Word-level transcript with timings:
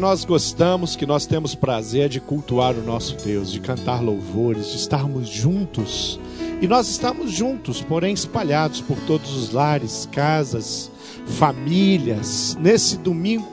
Nós 0.00 0.24
gostamos, 0.24 0.96
que 0.96 1.04
nós 1.04 1.26
temos 1.26 1.54
prazer 1.54 2.08
de 2.08 2.18
cultuar 2.18 2.74
o 2.74 2.82
nosso 2.82 3.14
Deus, 3.16 3.52
de 3.52 3.60
cantar 3.60 4.02
louvores, 4.02 4.70
de 4.70 4.76
estarmos 4.78 5.28
juntos. 5.28 6.18
E 6.62 6.66
nós 6.66 6.88
estamos 6.88 7.30
juntos, 7.30 7.82
porém 7.82 8.14
espalhados 8.14 8.80
por 8.80 8.98
todos 9.00 9.36
os 9.36 9.52
lares, 9.52 10.08
casas, 10.10 10.90
famílias, 11.26 12.56
nesse 12.58 12.96
domingo 12.96 13.46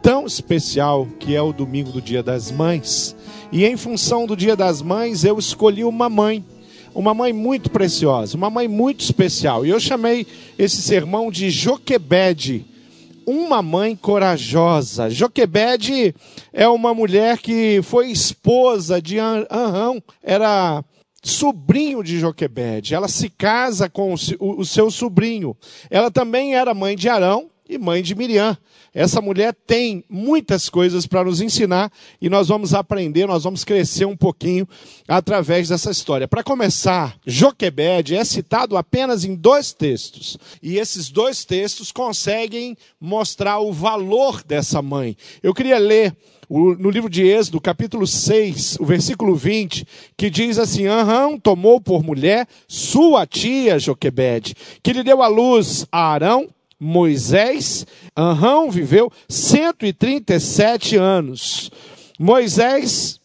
tão 0.00 0.24
especial 0.24 1.06
que 1.18 1.34
é 1.34 1.42
o 1.42 1.52
domingo 1.52 1.90
do 1.90 2.00
Dia 2.00 2.22
das 2.22 2.52
Mães. 2.52 3.16
E 3.50 3.64
em 3.64 3.76
função 3.76 4.24
do 4.24 4.36
Dia 4.36 4.54
das 4.54 4.80
Mães, 4.80 5.24
eu 5.24 5.36
escolhi 5.36 5.82
uma 5.82 6.08
mãe, 6.08 6.44
uma 6.94 7.12
mãe 7.12 7.32
muito 7.32 7.68
preciosa, 7.68 8.36
uma 8.36 8.48
mãe 8.48 8.68
muito 8.68 9.00
especial. 9.00 9.66
E 9.66 9.70
eu 9.70 9.80
chamei 9.80 10.28
esse 10.56 10.80
sermão 10.80 11.28
de 11.28 11.50
Joquebede 11.50 12.71
uma 13.26 13.62
mãe 13.62 13.94
corajosa. 13.94 15.10
Joquebede 15.10 16.14
é 16.52 16.68
uma 16.68 16.94
mulher 16.94 17.38
que 17.38 17.80
foi 17.82 18.10
esposa 18.10 19.00
de 19.00 19.18
Anrão, 19.18 20.02
era 20.22 20.84
sobrinho 21.22 22.02
de 22.02 22.18
Joquebede. 22.18 22.94
Ela 22.94 23.08
se 23.08 23.30
casa 23.30 23.88
com 23.88 24.14
o 24.40 24.64
seu 24.64 24.90
sobrinho. 24.90 25.56
Ela 25.88 26.10
também 26.10 26.54
era 26.54 26.74
mãe 26.74 26.96
de 26.96 27.08
Arão 27.08 27.51
e 27.72 27.78
mãe 27.78 28.02
de 28.02 28.14
Miriam. 28.14 28.56
Essa 28.94 29.20
mulher 29.20 29.54
tem 29.66 30.04
muitas 30.08 30.68
coisas 30.68 31.06
para 31.06 31.24
nos 31.24 31.40
ensinar 31.40 31.90
e 32.20 32.28
nós 32.28 32.48
vamos 32.48 32.74
aprender, 32.74 33.26
nós 33.26 33.44
vamos 33.44 33.64
crescer 33.64 34.04
um 34.04 34.16
pouquinho 34.16 34.68
através 35.08 35.68
dessa 35.68 35.90
história. 35.90 36.28
Para 36.28 36.42
começar, 36.42 37.16
Joquebed 37.26 38.14
é 38.14 38.24
citado 38.24 38.76
apenas 38.76 39.24
em 39.24 39.34
dois 39.34 39.72
textos 39.72 40.36
e 40.62 40.76
esses 40.76 41.08
dois 41.08 41.44
textos 41.44 41.90
conseguem 41.90 42.76
mostrar 43.00 43.60
o 43.60 43.72
valor 43.72 44.42
dessa 44.42 44.82
mãe. 44.82 45.16
Eu 45.42 45.54
queria 45.54 45.78
ler 45.78 46.14
no 46.50 46.90
livro 46.90 47.08
de 47.08 47.26
Êxodo, 47.26 47.58
capítulo 47.58 48.06
6, 48.06 48.76
o 48.78 48.84
versículo 48.84 49.34
20, 49.34 49.86
que 50.18 50.28
diz 50.28 50.58
assim: 50.58 50.86
Aham 50.86 51.38
tomou 51.38 51.80
por 51.80 52.02
mulher 52.02 52.46
sua 52.68 53.26
tia 53.26 53.78
Joquebed, 53.78 54.54
que 54.82 54.92
lhe 54.92 55.02
deu 55.02 55.22
à 55.22 55.28
luz 55.28 55.86
a 55.90 56.12
Arão 56.12 56.50
Moisés, 56.84 57.86
Anrão 58.16 58.68
viveu 58.68 59.08
137 59.28 60.96
anos. 60.96 61.70
Moisés, 62.18 63.20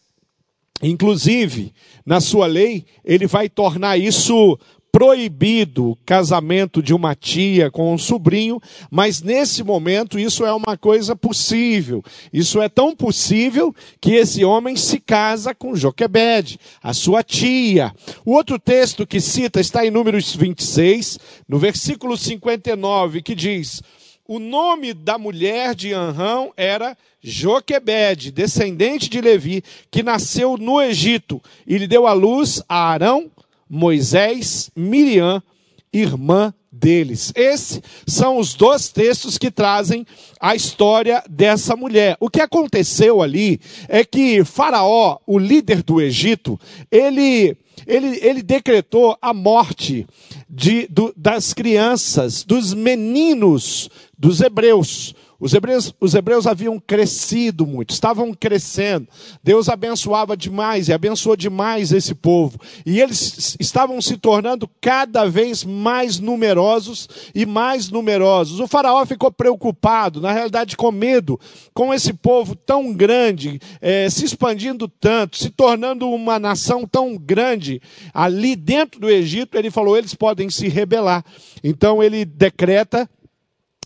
inclusive, 0.80 1.74
na 2.06 2.20
sua 2.20 2.46
lei, 2.46 2.86
ele 3.04 3.26
vai 3.26 3.48
tornar 3.48 3.98
isso 3.98 4.56
proibido 4.90 5.96
casamento 6.04 6.82
de 6.82 6.94
uma 6.94 7.14
tia 7.14 7.70
com 7.70 7.92
um 7.92 7.98
sobrinho, 7.98 8.60
mas 8.90 9.22
nesse 9.22 9.62
momento 9.62 10.18
isso 10.18 10.44
é 10.44 10.52
uma 10.52 10.76
coisa 10.76 11.14
possível. 11.14 12.02
Isso 12.32 12.60
é 12.60 12.68
tão 12.68 12.94
possível 12.94 13.74
que 14.00 14.12
esse 14.12 14.44
homem 14.44 14.76
se 14.76 14.98
casa 14.98 15.54
com 15.54 15.76
Joquebed, 15.76 16.58
a 16.82 16.92
sua 16.92 17.22
tia. 17.22 17.92
O 18.24 18.32
outro 18.32 18.58
texto 18.58 19.06
que 19.06 19.20
cita 19.20 19.60
está 19.60 19.86
em 19.86 19.90
Números 19.90 20.34
26, 20.34 21.18
no 21.48 21.58
versículo 21.58 22.16
59, 22.16 23.22
que 23.22 23.34
diz: 23.34 23.82
o 24.30 24.38
nome 24.38 24.92
da 24.92 25.16
mulher 25.16 25.74
de 25.74 25.94
Anrão 25.94 26.52
era 26.54 26.94
Joquebed, 27.18 28.30
descendente 28.30 29.08
de 29.08 29.22
Levi, 29.22 29.64
que 29.90 30.02
nasceu 30.02 30.58
no 30.58 30.82
Egito 30.82 31.42
e 31.66 31.78
lhe 31.78 31.86
deu 31.86 32.06
à 32.06 32.12
luz 32.12 32.62
a 32.68 32.90
Arão, 32.90 33.30
Moisés, 33.68 34.70
Miriam, 34.74 35.42
irmã 35.92 36.52
deles. 36.70 37.32
Esses 37.34 37.80
são 38.06 38.38
os 38.38 38.54
dois 38.54 38.88
textos 38.88 39.36
que 39.36 39.50
trazem 39.50 40.06
a 40.40 40.54
história 40.54 41.22
dessa 41.28 41.74
mulher. 41.74 42.16
O 42.20 42.30
que 42.30 42.40
aconteceu 42.40 43.20
ali 43.20 43.60
é 43.88 44.04
que 44.04 44.44
Faraó, 44.44 45.18
o 45.26 45.38
líder 45.38 45.82
do 45.82 46.00
Egito, 46.00 46.58
ele 46.90 47.56
ele, 47.86 48.18
ele 48.22 48.42
decretou 48.42 49.16
a 49.22 49.32
morte 49.32 50.06
de, 50.48 50.86
do, 50.88 51.12
das 51.16 51.54
crianças, 51.54 52.44
dos 52.44 52.74
meninos 52.74 53.88
dos 54.18 54.40
hebreus. 54.40 55.14
Os 55.40 55.54
hebreus, 55.54 55.94
os 56.00 56.14
hebreus 56.14 56.48
haviam 56.48 56.80
crescido 56.80 57.64
muito, 57.64 57.90
estavam 57.90 58.34
crescendo. 58.34 59.06
Deus 59.40 59.68
abençoava 59.68 60.36
demais 60.36 60.88
e 60.88 60.92
abençoou 60.92 61.36
demais 61.36 61.92
esse 61.92 62.12
povo. 62.12 62.58
E 62.84 63.00
eles 63.00 63.56
estavam 63.60 64.02
se 64.02 64.16
tornando 64.16 64.68
cada 64.80 65.26
vez 65.26 65.62
mais 65.62 66.18
numerosos 66.18 67.08
e 67.32 67.46
mais 67.46 67.88
numerosos. 67.88 68.58
O 68.58 68.66
faraó 68.66 69.06
ficou 69.06 69.30
preocupado, 69.30 70.20
na 70.20 70.32
realidade 70.32 70.76
com 70.76 70.90
medo, 70.90 71.38
com 71.72 71.94
esse 71.94 72.12
povo 72.12 72.56
tão 72.56 72.92
grande, 72.92 73.60
eh, 73.80 74.10
se 74.10 74.24
expandindo 74.24 74.88
tanto, 74.88 75.36
se 75.36 75.50
tornando 75.50 76.10
uma 76.10 76.40
nação 76.40 76.84
tão 76.84 77.16
grande 77.16 77.80
ali 78.12 78.56
dentro 78.56 78.98
do 78.98 79.08
Egito. 79.08 79.56
Ele 79.56 79.70
falou: 79.70 79.96
eles 79.96 80.14
podem 80.14 80.50
se 80.50 80.66
rebelar. 80.66 81.24
Então 81.62 82.02
ele 82.02 82.24
decreta 82.24 83.08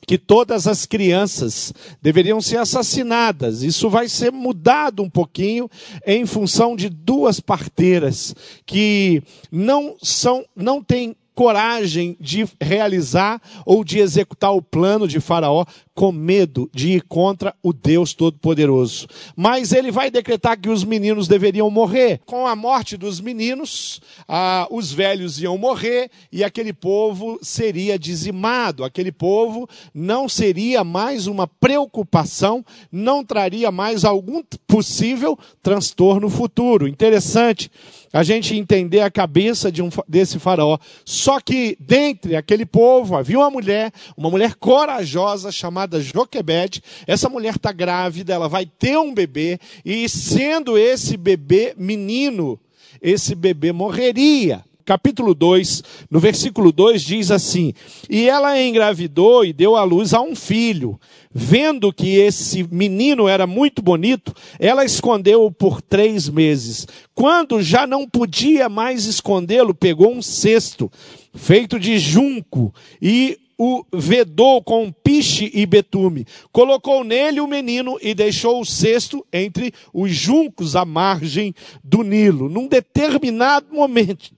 que 0.06 0.18
todas 0.18 0.66
as 0.66 0.84
crianças 0.84 1.72
deveriam 2.00 2.40
ser 2.40 2.58
assassinadas. 2.58 3.62
Isso 3.62 3.88
vai 3.88 4.08
ser 4.08 4.32
mudado 4.32 5.02
um 5.02 5.08
pouquinho 5.08 5.70
em 6.06 6.26
função 6.26 6.74
de 6.74 6.88
duas 6.88 7.40
parteiras 7.40 8.34
que 8.66 9.22
não 9.50 9.96
são 10.02 10.44
não 10.56 10.82
têm 10.82 11.16
coragem 11.34 12.16
de 12.20 12.46
realizar 12.60 13.40
ou 13.64 13.84
de 13.84 13.98
executar 13.98 14.54
o 14.54 14.62
plano 14.62 15.08
de 15.08 15.20
Faraó 15.20 15.64
com 15.94 16.10
medo 16.10 16.70
de 16.72 16.92
ir 16.92 17.02
contra 17.02 17.54
o 17.62 17.72
Deus 17.72 18.14
Todo-Poderoso. 18.14 19.06
Mas 19.36 19.72
ele 19.72 19.90
vai 19.90 20.10
decretar 20.10 20.58
que 20.58 20.68
os 20.68 20.84
meninos 20.84 21.28
deveriam 21.28 21.70
morrer. 21.70 22.20
Com 22.24 22.46
a 22.46 22.56
morte 22.56 22.96
dos 22.96 23.20
meninos, 23.20 24.00
ah, 24.26 24.66
os 24.70 24.92
velhos 24.92 25.40
iam 25.40 25.58
morrer 25.58 26.10
e 26.30 26.42
aquele 26.42 26.72
povo 26.72 27.38
seria 27.42 27.98
dizimado. 27.98 28.84
Aquele 28.84 29.12
povo 29.12 29.68
não 29.94 30.28
seria 30.28 30.82
mais 30.82 31.26
uma 31.26 31.46
preocupação, 31.46 32.64
não 32.90 33.24
traria 33.24 33.70
mais 33.70 34.04
algum 34.04 34.42
possível 34.66 35.38
transtorno 35.62 36.30
futuro. 36.30 36.88
Interessante 36.88 37.70
a 38.12 38.22
gente 38.22 38.56
entender 38.56 39.00
a 39.00 39.10
cabeça 39.10 39.72
de 39.72 39.82
um, 39.82 39.88
desse 40.06 40.38
faraó. 40.38 40.78
Só 41.04 41.40
que 41.40 41.76
dentre 41.80 42.36
aquele 42.36 42.66
povo 42.66 43.16
havia 43.16 43.38
uma 43.38 43.50
mulher, 43.50 43.92
uma 44.16 44.30
mulher 44.30 44.54
corajosa 44.56 45.50
chamada 45.50 46.00
Joquebed. 46.00 46.82
Essa 47.06 47.28
mulher 47.28 47.56
está 47.56 47.72
grávida, 47.72 48.34
ela 48.34 48.48
vai 48.48 48.66
ter 48.66 48.98
um 48.98 49.14
bebê 49.14 49.58
e 49.84 50.08
sendo 50.08 50.76
esse 50.76 51.16
bebê 51.16 51.74
menino, 51.76 52.60
esse 53.00 53.34
bebê 53.34 53.72
morreria 53.72 54.62
capítulo 54.84 55.34
2, 55.34 55.82
no 56.10 56.20
versículo 56.20 56.72
2 56.72 57.02
diz 57.02 57.30
assim: 57.30 57.72
E 58.08 58.28
ela 58.28 58.60
engravidou 58.60 59.44
e 59.44 59.52
deu 59.52 59.76
à 59.76 59.84
luz 59.84 60.12
a 60.12 60.20
um 60.20 60.34
filho. 60.34 60.98
Vendo 61.34 61.92
que 61.92 62.16
esse 62.16 62.62
menino 62.70 63.26
era 63.26 63.46
muito 63.46 63.80
bonito, 63.80 64.34
ela 64.58 64.84
escondeu-o 64.84 65.50
por 65.50 65.80
três 65.80 66.28
meses. 66.28 66.86
Quando 67.14 67.62
já 67.62 67.86
não 67.86 68.06
podia 68.06 68.68
mais 68.68 69.06
escondê-lo, 69.06 69.74
pegou 69.74 70.12
um 70.12 70.20
cesto 70.20 70.90
feito 71.34 71.78
de 71.78 71.98
junco 71.98 72.74
e 73.00 73.38
o 73.58 73.84
vedou 73.92 74.62
com 74.62 74.90
piche 74.90 75.50
e 75.54 75.64
betume. 75.64 76.26
Colocou 76.50 77.04
nele 77.04 77.40
o 77.40 77.46
menino 77.46 77.96
e 78.02 78.12
deixou 78.12 78.60
o 78.60 78.66
cesto 78.66 79.24
entre 79.32 79.72
os 79.94 80.10
juncos 80.10 80.74
à 80.74 80.84
margem 80.84 81.54
do 81.82 82.02
Nilo. 82.02 82.48
Num 82.48 82.66
determinado 82.66 83.72
momento, 83.72 84.32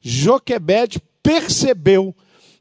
Joquebed 0.00 1.00
percebeu 1.22 2.14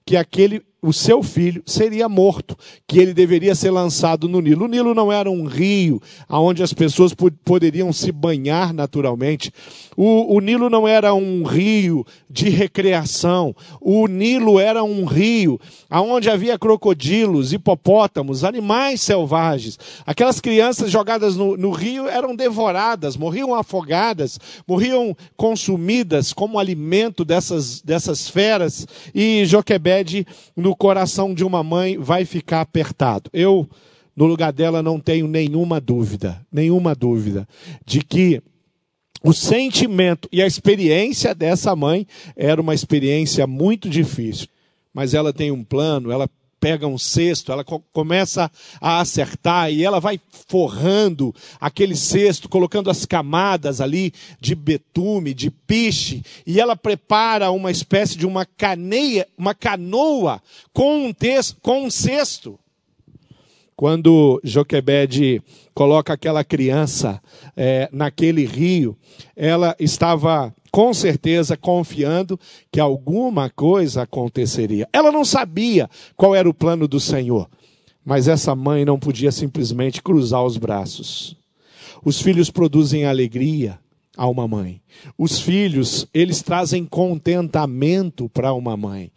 que 0.06 0.17
aquele 0.17 0.62
o 0.81 0.94
seu 0.94 1.22
filho 1.22 1.62
seria 1.66 2.07
morto, 2.07 2.57
que 2.88 3.00
ele 3.00 3.13
deveria 3.13 3.53
ser 3.53 3.69
lançado 3.69 4.29
no 4.29 4.40
Nilo. 4.40 4.66
O 4.66 4.67
Nilo 4.67 4.94
não 4.94 5.12
era 5.12 5.29
um 5.29 5.45
rio 5.45 6.01
onde 6.29 6.63
as 6.63 6.73
pessoas 6.73 7.13
poderiam 7.44 7.92
se 7.92 8.12
banhar 8.12 8.74
naturalmente. 8.74 9.51
O, 9.98 10.36
o, 10.36 10.39
Nilo 10.39 10.69
não 10.69 10.88
era 10.88 11.13
um 11.13 11.44
rio 11.44 12.06
de 12.30 12.50
recreação. 12.50 13.54
O 13.81 14.07
Nilo 14.07 14.57
era 14.57 14.81
um 14.81 15.04
rio 15.04 15.59
onde 15.92 16.30
havia 16.30 16.57
crocodilos, 16.57 17.51
hipopótamos, 17.51 18.45
animais 18.45 19.01
selvagens. 19.01 19.77
Aquelas 20.06 20.39
crianças 20.39 20.89
jogadas 20.89 21.36
no, 21.36 21.57
no 21.57 21.71
rio 21.71 22.07
eram 22.07 22.36
devoradas, 22.36 23.18
morriam 23.18 23.54
afogadas, 23.54 24.39
morriam 24.65 25.15
consumidas 25.36 26.31
como 26.31 26.57
alimento 26.57 27.25
dessas, 27.25 27.81
dessas 27.81 28.30
feras. 28.30 28.88
E 29.13 29.44
Joquebede, 29.45 30.25
no 30.56 30.69
no 30.69 30.75
coração 30.75 31.33
de 31.33 31.44
uma 31.44 31.63
mãe 31.63 31.98
vai 31.98 32.25
ficar 32.25 32.62
apertado. 32.62 33.27
Eu, 33.33 33.68
no 34.16 34.25
lugar 34.25 34.54
dela, 34.54 34.83
não 34.83 35.00
tenho 35.00 35.27
nenhuma 35.27 35.81
dúvida, 35.81 36.45
nenhuma 36.51 36.94
dúvida, 36.94 37.48
de 37.83 38.01
que 38.01 38.39
o 39.24 39.33
sentimento 39.33 40.30
e 40.31 40.44
a 40.44 40.45
experiência 40.45 41.33
dessa 41.33 41.75
mãe 41.75 42.06
era 42.36 42.62
uma 42.62 42.75
experiência 42.75 43.48
muito 43.48 43.89
difícil. 43.89 44.48
Mas 44.94 45.16
ela 45.16 45.33
tem 45.33 45.50
um 45.50 45.63
plano, 45.63 46.12
ela 46.12 46.30
pega 46.59 46.88
um 46.88 46.97
cesto, 46.97 47.51
ela 47.51 47.63
co 47.63 47.79
começa 47.94 48.51
a 48.81 49.00
acertar 49.00 49.71
e 49.71 49.83
ela 49.83 50.00
vai 50.00 50.19
forrando 50.47 51.33
aquele 51.59 51.95
cesto, 51.95 52.50
colocando 52.50 52.89
as 52.89 53.06
camadas 53.06 53.81
ali 53.81 54.13
de 54.39 54.56
betume, 54.56 55.33
de 55.33 55.50
piche, 55.50 56.23
e 56.45 56.59
ela 56.59 56.75
prepara 56.75 57.51
uma 57.51 57.71
espécie 57.71 58.17
de 58.17 58.25
uma 58.25 58.45
caneia, 58.45 59.27
uma 59.38 59.53
canoa 59.53 60.41
com 60.73 61.07
um, 61.07 61.13
com 61.61 61.85
um 61.85 61.91
cesto. 61.91 62.59
Quando 63.75 64.41
Joquebede 64.44 65.41
coloca 65.73 66.11
aquela 66.11 66.44
criança 66.44 67.21
é, 67.56 67.88
naquele 67.94 68.45
rio, 68.45 68.97
ela 69.38 69.73
estava 69.79 70.53
com 70.71 70.94
certeza 70.94 71.57
confiando 71.57 72.39
que 72.71 72.80
alguma 72.80 73.50
coisa 73.50 74.04
aconteceria. 74.04 74.88
Ela 74.94 75.12
não 75.12 75.25
sabia 75.25 75.89
qual 76.16 76.36
era 76.36 76.50
o 76.50 76.54
plano 76.54 76.88
do 76.88 77.00
Senhor, 77.00 77.50
mas 78.06 78.27
essa 78.27 78.56
mãe 78.56 78.86
não 78.86 79.00
podia 79.00 79.31
simplesmente 79.31 80.01
cruzar 80.01 80.44
os 80.44 80.57
braços. 80.57 81.36
Os 82.04 82.21
filhos 82.21 82.50
produzem 82.50 83.06
alegria 83.06 83.80
a 84.16 84.27
uma 84.27 84.48
mãe. 84.48 84.81
Os 85.18 85.39
filhos, 85.39 86.07
eles 86.13 86.42
trazem 86.42 86.86
contentamento 86.86 88.30
para 88.30 88.54
uma 88.54 88.75
mãe. 88.75 89.12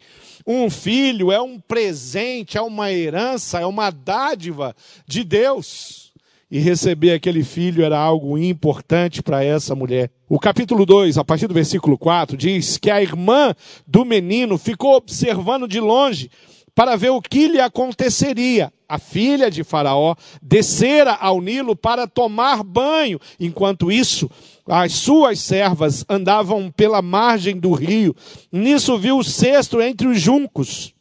Um 0.45 0.69
filho 0.69 1.31
é 1.31 1.41
um 1.41 1.59
presente, 1.59 2.57
é 2.57 2.61
uma 2.61 2.91
herança, 2.91 3.59
é 3.59 3.65
uma 3.65 3.89
dádiva 3.89 4.75
de 5.07 5.23
Deus 5.23 6.02
e 6.49 6.59
receber 6.59 7.13
aquele 7.13 7.43
filho 7.43 7.83
era 7.83 7.97
algo 7.97 8.37
importante 8.37 9.21
para 9.21 9.43
essa 9.43 9.73
mulher. 9.75 10.11
O 10.29 10.39
capítulo 10.39 10.85
2, 10.85 11.17
a 11.17 11.23
partir 11.23 11.47
do 11.47 11.53
versículo 11.53 11.97
4, 11.97 12.37
diz 12.37 12.77
que 12.77 12.91
a 12.91 13.01
irmã 13.01 13.55
do 13.87 14.05
menino 14.05 14.57
ficou 14.57 14.95
observando 14.95 15.67
de 15.67 15.79
longe 15.79 16.29
para 16.75 16.95
ver 16.95 17.09
o 17.09 17.21
que 17.21 17.47
lhe 17.47 17.59
aconteceria. 17.59 18.71
A 18.87 18.99
filha 18.99 19.49
de 19.49 19.63
Faraó 19.63 20.15
descera 20.41 21.13
ao 21.13 21.41
Nilo 21.41 21.75
para 21.75 22.07
tomar 22.07 22.63
banho. 22.63 23.19
Enquanto 23.39 23.91
isso, 23.91 24.29
as 24.67 24.93
suas 24.93 25.39
servas 25.39 26.05
andavam 26.09 26.71
pela 26.71 27.01
margem 27.01 27.57
do 27.57 27.73
rio. 27.73 28.15
Nisso 28.51 28.97
viu 28.97 29.17
o 29.17 29.23
cesto 29.23 29.81
entre 29.81 30.07
os 30.07 30.19
juncos 30.19 30.93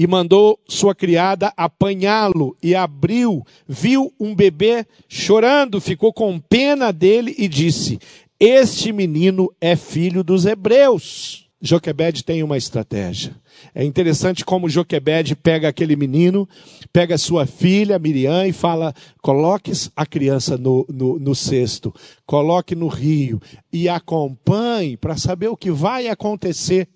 e 0.00 0.06
mandou 0.06 0.58
sua 0.66 0.94
criada 0.94 1.52
apanhá-lo 1.54 2.56
e 2.62 2.74
abriu, 2.74 3.44
viu 3.68 4.10
um 4.18 4.34
bebê 4.34 4.86
chorando, 5.06 5.78
ficou 5.78 6.10
com 6.10 6.40
pena 6.40 6.90
dele 6.90 7.34
e 7.36 7.46
disse: 7.46 7.98
Este 8.40 8.94
menino 8.94 9.52
é 9.60 9.76
filho 9.76 10.24
dos 10.24 10.46
hebreus. 10.46 11.46
Joquebed 11.60 12.24
tem 12.24 12.42
uma 12.42 12.56
estratégia. 12.56 13.36
É 13.74 13.84
interessante 13.84 14.42
como 14.42 14.70
Joquebed 14.70 15.36
pega 15.36 15.68
aquele 15.68 15.94
menino, 15.94 16.48
pega 16.90 17.18
sua 17.18 17.44
filha 17.44 17.98
Miriam 17.98 18.46
e 18.46 18.54
fala: 18.54 18.94
coloque 19.20 19.70
a 19.94 20.06
criança 20.06 20.56
no, 20.56 20.86
no, 20.88 21.18
no 21.18 21.34
cesto, 21.34 21.94
coloque 22.24 22.74
no 22.74 22.88
rio 22.88 23.38
e 23.70 23.86
acompanhe 23.86 24.96
para 24.96 25.18
saber 25.18 25.48
o 25.48 25.56
que 25.58 25.70
vai 25.70 26.08
acontecer 26.08 26.88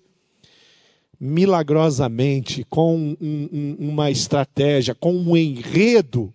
milagrosamente, 1.19 2.65
com 2.69 2.95
um, 2.95 3.17
um, 3.21 3.75
uma 3.79 4.11
estratégia, 4.11 4.95
com 4.95 5.13
um 5.13 5.35
enredo 5.35 6.33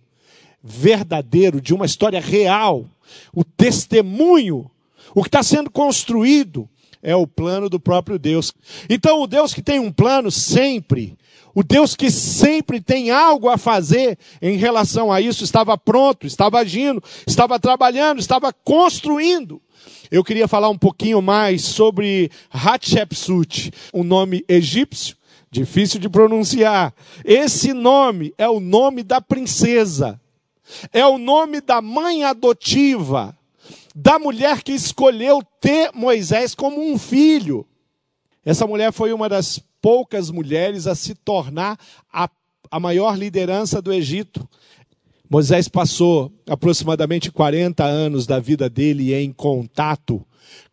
verdadeiro 0.63 1.59
de 1.59 1.73
uma 1.73 1.85
história 1.85 2.19
real, 2.19 2.85
o 3.33 3.43
testemunho, 3.43 4.69
o 5.13 5.21
que 5.21 5.27
está 5.27 5.43
sendo 5.43 5.69
construído 5.69 6.69
é 7.01 7.15
o 7.15 7.25
plano 7.25 7.67
do 7.67 7.79
próprio 7.79 8.19
Deus. 8.19 8.53
Então, 8.89 9.21
o 9.21 9.27
Deus 9.27 9.53
que 9.53 9.61
tem 9.61 9.79
um 9.79 9.91
plano 9.91 10.29
sempre, 10.29 11.17
o 11.53 11.63
Deus 11.63 11.95
que 11.95 12.11
sempre 12.11 12.79
tem 12.79 13.11
algo 13.11 13.49
a 13.49 13.57
fazer 13.57 14.17
em 14.41 14.55
relação 14.55 15.11
a 15.11 15.19
isso, 15.19 15.43
estava 15.43 15.77
pronto, 15.77 16.27
estava 16.27 16.59
agindo, 16.59 17.03
estava 17.25 17.59
trabalhando, 17.59 18.19
estava 18.19 18.53
construindo. 18.53 19.61
Eu 20.09 20.23
queria 20.23 20.47
falar 20.47 20.69
um 20.69 20.77
pouquinho 20.77 21.21
mais 21.21 21.63
sobre 21.63 22.31
Hatshepsut, 22.51 23.71
um 23.93 24.03
nome 24.03 24.43
egípcio, 24.47 25.15
difícil 25.49 25.99
de 25.99 26.09
pronunciar. 26.09 26.93
Esse 27.25 27.73
nome 27.73 28.33
é 28.37 28.47
o 28.47 28.59
nome 28.59 29.03
da 29.03 29.19
princesa, 29.19 30.19
é 30.93 31.05
o 31.05 31.17
nome 31.17 31.61
da 31.61 31.81
mãe 31.81 32.23
adotiva, 32.23 33.37
da 33.93 34.17
mulher 34.17 34.63
que 34.63 34.71
escolheu 34.71 35.41
ter 35.59 35.91
Moisés 35.93 36.55
como 36.55 36.81
um 36.81 36.97
filho. 36.97 37.65
Essa 38.45 38.65
mulher 38.65 38.91
foi 38.91 39.13
uma 39.13 39.27
das 39.27 39.59
poucas 39.81 40.29
mulheres 40.29 40.87
a 40.87 40.95
se 40.95 41.13
tornar 41.15 41.77
a, 42.11 42.29
a 42.69 42.79
maior 42.79 43.17
liderança 43.17 43.81
do 43.81 43.91
Egito. 43.91 44.47
Moisés 45.31 45.69
passou 45.69 46.29
aproximadamente 46.45 47.31
40 47.31 47.85
anos 47.85 48.27
da 48.27 48.37
vida 48.37 48.69
dele 48.69 49.13
em 49.13 49.31
contato 49.31 50.21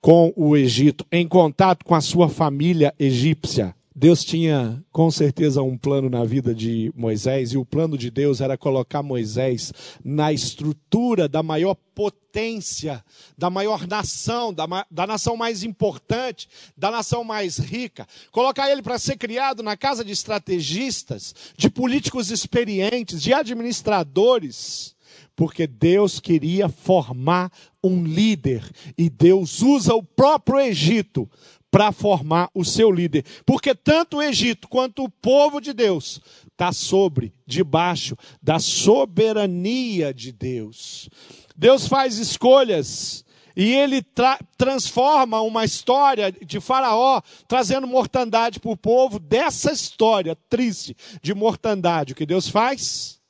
com 0.00 0.32
o 0.34 0.56
Egito, 0.56 1.06
em 1.12 1.28
contato 1.28 1.84
com 1.84 1.94
a 1.94 2.00
sua 2.00 2.28
família 2.28 2.92
egípcia. 2.98 3.72
Deus 3.98 4.24
tinha 4.24 4.80
com 4.92 5.10
certeza 5.10 5.60
um 5.60 5.76
plano 5.76 6.08
na 6.08 6.24
vida 6.24 6.54
de 6.54 6.92
Moisés, 6.94 7.50
e 7.50 7.58
o 7.58 7.64
plano 7.64 7.98
de 7.98 8.12
Deus 8.12 8.40
era 8.40 8.56
colocar 8.56 9.02
Moisés 9.02 9.72
na 10.04 10.32
estrutura 10.32 11.28
da 11.28 11.42
maior 11.42 11.74
potência, 11.96 13.04
da 13.36 13.50
maior 13.50 13.88
nação, 13.88 14.54
da, 14.54 14.86
da 14.88 15.04
nação 15.04 15.36
mais 15.36 15.64
importante, 15.64 16.48
da 16.76 16.92
nação 16.92 17.24
mais 17.24 17.58
rica. 17.58 18.06
Colocar 18.30 18.70
ele 18.70 18.82
para 18.82 19.00
ser 19.00 19.16
criado 19.16 19.64
na 19.64 19.76
casa 19.76 20.04
de 20.04 20.12
estrategistas, 20.12 21.34
de 21.56 21.68
políticos 21.68 22.30
experientes, 22.30 23.20
de 23.20 23.34
administradores 23.34 24.96
porque 25.34 25.68
Deus 25.68 26.18
queria 26.18 26.68
formar 26.68 27.52
um 27.82 28.02
líder 28.02 28.68
e 28.96 29.08
Deus 29.08 29.62
usa 29.62 29.94
o 29.94 30.02
próprio 30.02 30.58
Egito 30.58 31.30
para 31.70 31.92
formar 31.92 32.50
o 32.54 32.64
seu 32.64 32.90
líder. 32.90 33.24
Porque 33.44 33.74
tanto 33.74 34.18
o 34.18 34.22
Egito 34.22 34.68
quanto 34.68 35.04
o 35.04 35.10
povo 35.10 35.60
de 35.60 35.72
Deus 35.72 36.20
está 36.50 36.72
sobre, 36.72 37.32
debaixo 37.46 38.16
da 38.42 38.58
soberania 38.58 40.12
de 40.12 40.32
Deus. 40.32 41.08
Deus 41.56 41.86
faz 41.86 42.18
escolhas 42.18 43.24
e 43.56 43.74
ele 43.74 44.02
tra 44.02 44.38
transforma 44.56 45.40
uma 45.40 45.64
história 45.64 46.30
de 46.30 46.60
Faraó, 46.60 47.20
trazendo 47.48 47.88
mortandade 47.88 48.60
para 48.60 48.70
o 48.70 48.76
povo. 48.76 49.18
Dessa 49.18 49.72
história 49.72 50.36
triste 50.48 50.96
de 51.20 51.34
mortandade, 51.34 52.12
o 52.12 52.16
que 52.16 52.24
Deus 52.24 52.48
faz? 52.48 53.20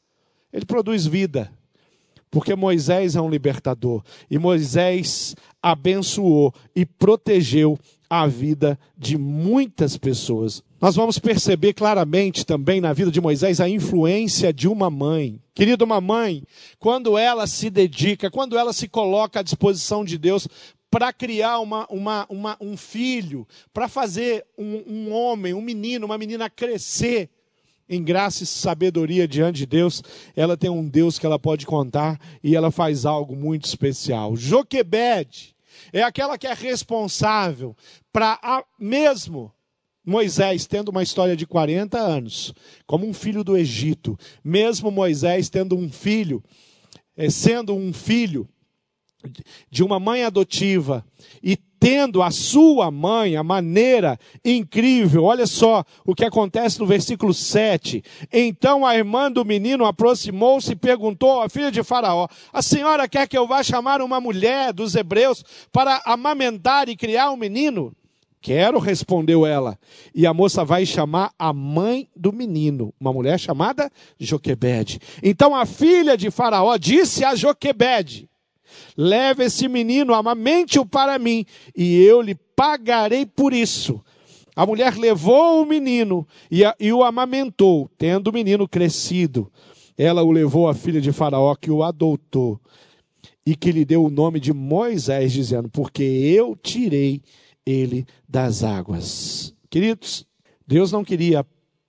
Ele 0.52 0.67
produz 0.67 1.06
vida. 1.06 1.50
Porque 2.31 2.55
Moisés 2.55 3.17
é 3.17 3.20
um 3.23 3.31
libertador. 3.31 4.02
E 4.31 4.38
Moisés 4.38 5.35
abençoou 5.62 6.52
e 6.76 6.85
protegeu 6.85 7.78
a 8.09 8.27
vida 8.27 8.79
de 8.97 9.19
muitas 9.19 9.97
pessoas. 9.97 10.62
Nós 10.81 10.95
vamos 10.95 11.19
perceber 11.19 11.75
claramente 11.75 12.47
também 12.47 12.81
na 12.81 12.93
vida 12.93 13.11
de 13.11 13.21
Moisés 13.21 13.61
a 13.61 13.69
influência 13.69 14.53
de 14.53 14.69
uma 14.69 14.88
mãe. 14.88 15.41
Querido, 15.55 15.85
uma 15.85 16.00
mãe, 16.00 16.45
quando 16.79 17.19
ela 17.19 17.47
se 17.47 17.69
dedica, 17.69 18.31
quando 18.31 18.57
ela 18.57 18.73
se 18.73 18.88
coloca 18.88 19.41
à 19.41 19.43
disposição 19.43 20.05
de 20.05 20.17
Deus 20.17 20.49
para 20.91 21.12
criar 21.12 21.59
uma, 21.59 21.87
uma, 21.91 22.27
uma, 22.31 22.57
um 22.61 22.77
filho, 22.77 23.47
para 23.75 23.88
fazer 23.88 24.47
um, 24.57 24.83
um 24.87 25.12
homem, 25.12 25.53
um 25.53 25.61
menino, 25.61 26.07
uma 26.07 26.17
menina 26.17 26.49
crescer 26.49 27.29
em 27.88 28.03
graça 28.03 28.43
e 28.43 28.47
sabedoria 28.47 29.27
diante 29.27 29.59
de 29.59 29.67
Deus, 29.67 30.03
ela 30.37 30.57
tem 30.57 30.71
um 30.71 30.87
Deus 30.87 31.19
que 31.19 31.27
ela 31.27 31.38
pode 31.38 31.67
contar 31.67 32.21
e 32.43 32.55
ela 32.55 32.71
faz 32.71 33.07
algo 33.07 33.35
muito 33.35 33.65
especial. 33.65 34.37
Joquebede, 34.37 35.57
é 35.92 36.02
aquela 36.02 36.38
que 36.38 36.47
é 36.47 36.54
responsável 36.54 37.76
para 38.12 38.64
mesmo 38.78 39.52
Moisés 40.04 40.66
tendo 40.66 40.88
uma 40.88 41.02
história 41.02 41.37
de 41.37 41.47
40 41.47 41.99
anos, 41.99 42.54
como 42.87 43.06
um 43.06 43.12
filho 43.12 43.44
do 43.44 43.56
Egito, 43.56 44.18
mesmo 44.42 44.90
Moisés 44.90 45.50
tendo 45.50 45.76
um 45.76 45.90
filho, 45.90 46.42
eh, 47.14 47.28
sendo 47.28 47.75
um 47.75 47.92
filho 47.92 48.49
de 49.70 49.82
uma 49.82 50.00
mãe 50.00 50.25
adotiva 50.25 51.04
e 51.42 51.58
tendo 51.78 52.23
a 52.23 52.30
sua 52.30 52.90
mãe, 52.90 53.37
a 53.37 53.42
maneira 53.42 54.18
incrível. 54.44 55.25
Olha 55.25 55.47
só 55.47 55.85
o 56.04 56.14
que 56.14 56.25
acontece 56.25 56.78
no 56.78 56.87
versículo 56.87 57.32
7. 57.32 58.02
Então 58.32 58.85
a 58.85 58.97
irmã 58.97 59.30
do 59.30 59.44
menino 59.44 59.85
aproximou-se 59.85 60.73
e 60.73 60.76
perguntou 60.76 61.40
à 61.40 61.49
filha 61.49 61.70
de 61.70 61.82
Faraó: 61.82 62.28
A 62.52 62.62
senhora 62.62 63.08
quer 63.08 63.28
que 63.28 63.37
eu 63.37 63.47
vá 63.47 63.62
chamar 63.62 64.00
uma 64.00 64.20
mulher 64.20 64.73
dos 64.73 64.94
hebreus 64.94 65.44
para 65.73 66.02
amamentar 66.04 66.88
e 66.88 66.97
criar 66.97 67.30
um 67.30 67.37
menino? 67.37 67.92
Quero, 68.40 68.78
respondeu 68.78 69.44
ela. 69.44 69.76
E 70.14 70.26
a 70.26 70.32
moça 70.32 70.64
vai 70.64 70.87
chamar 70.87 71.32
a 71.38 71.52
mãe 71.52 72.08
do 72.14 72.32
menino, 72.32 72.94
uma 73.00 73.12
mulher 73.12 73.38
chamada 73.38 73.90
Joquebede. 74.18 75.00
Então 75.23 75.54
a 75.54 75.66
filha 75.66 76.16
de 76.16 76.30
Faraó 76.30 76.76
disse 76.76 77.25
a 77.25 77.35
Joquebede: 77.35 78.28
Leve 78.97 79.45
esse 79.45 79.69
menino, 79.69 80.15
amamente-o 80.15 80.85
para 80.85 81.19
mim, 81.19 81.45
e 81.77 82.03
eu 82.03 82.21
lhe 82.21 82.35
pagarei 82.57 83.25
por 83.25 83.53
isso. 83.53 84.03
A 84.55 84.67
mulher 84.67 84.97
levou 84.97 85.63
o 85.63 85.67
menino 85.67 86.27
e, 86.51 86.65
a, 86.65 86.75
e 86.81 86.93
o 86.93 87.05
amamentou, 87.05 87.89
tendo 87.97 88.29
o 88.29 88.33
menino 88.33 88.69
crescido. 88.69 89.51
Ela 89.97 90.23
o 90.23 90.33
levou 90.33 90.69
à 90.69 90.75
filha 90.75 91.01
de 91.01 91.13
Faraó, 91.13 91.55
que 91.55 91.71
o 91.71 91.83
adotou 91.83 92.61
e 93.47 93.55
que 93.55 93.73
lhe 93.73 93.85
deu 93.85 94.05
o 94.05 94.11
nome 94.11 94.41
de 94.41 94.53
Moisés, 94.53 95.33
dizendo: 95.33 95.69
Porque 95.69 96.03
eu 96.03 96.57
tirei 96.57 97.23
ele 97.65 98.05
das 98.29 98.65
águas. 98.65 99.55
Queridos, 99.71 100.27
Deus 100.67 100.91
não 100.91 101.05
queria 101.05 101.47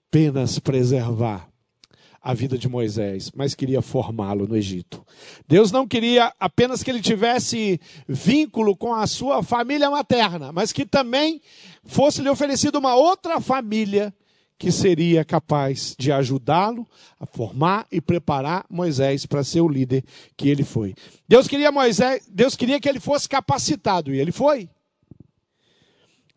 apenas 0.10 0.60
preservar 0.60 1.49
a 2.22 2.34
vida 2.34 2.58
de 2.58 2.68
Moisés, 2.68 3.32
mas 3.36 3.56
queria 3.56 3.82
formá-lo 3.82 4.48
no 4.48 4.56
Egito. 4.56 5.06
Deus 5.48 5.72
não 5.72 5.88
queria 5.88 6.34
apenas 6.40 6.84
que 6.84 6.90
ele 6.90 7.02
tivesse 7.02 7.80
vínculo 8.08 8.76
com 8.76 8.94
a 8.94 9.08
sua 9.08 9.42
família 9.42 9.90
materna, 9.90 10.52
mas 10.52 10.72
que 10.72 10.86
também 10.86 11.42
fosse 11.84 12.22
lhe 12.22 12.30
oferecido 12.30 12.78
uma 12.78 12.96
outra 12.96 13.40
família 13.40 14.14
que 14.58 14.74
seria 14.74 15.24
capaz 15.24 15.96
de 15.98 16.12
ajudá-lo 16.12 16.86
a 17.18 17.26
formar 17.26 17.88
e 17.90 18.02
preparar 18.02 18.66
Moisés 18.70 19.26
para 19.26 19.42
ser 19.42 19.62
o 19.62 19.70
líder 19.70 20.04
que 20.36 20.50
ele 20.50 20.66
foi. 20.66 20.94
Deus 21.28 21.48
queria 21.48 21.72
Moisés, 21.72 22.28
Deus 22.30 22.58
queria 22.58 22.80
que 22.80 22.90
ele 22.90 23.00
fosse 23.00 23.30
capacitado 23.30 24.14
e 24.14 24.20
ele 24.20 24.34
foi. 24.34 24.70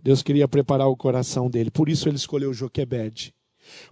Deus 0.01 0.23
queria 0.23 0.47
preparar 0.47 0.87
o 0.87 0.97
coração 0.97 1.51
dele, 1.51 1.71
por 1.71 1.89
isso 1.89 2.09
ele 2.09 2.17
escolheu 2.17 2.55
Joquebede. 2.55 3.35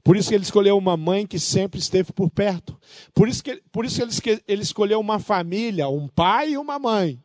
Por 0.02 0.16
isso 0.16 0.28
que 0.28 0.34
ele 0.34 0.44
escolheu 0.44 0.76
uma 0.78 0.96
mãe 0.96 1.26
que 1.26 1.38
sempre 1.38 1.78
esteve 1.78 2.12
por 2.12 2.30
perto. 2.30 2.78
Por 3.14 3.28
isso 3.28 3.42
que, 3.42 3.62
por 3.70 3.84
isso 3.84 4.22
que 4.22 4.30
ele, 4.30 4.42
ele 4.46 4.62
escolheu 4.62 5.00
uma 5.00 5.18
família, 5.18 5.88
um 5.88 6.08
pai 6.08 6.52
e 6.52 6.58
uma 6.58 6.78
mãe, 6.78 7.22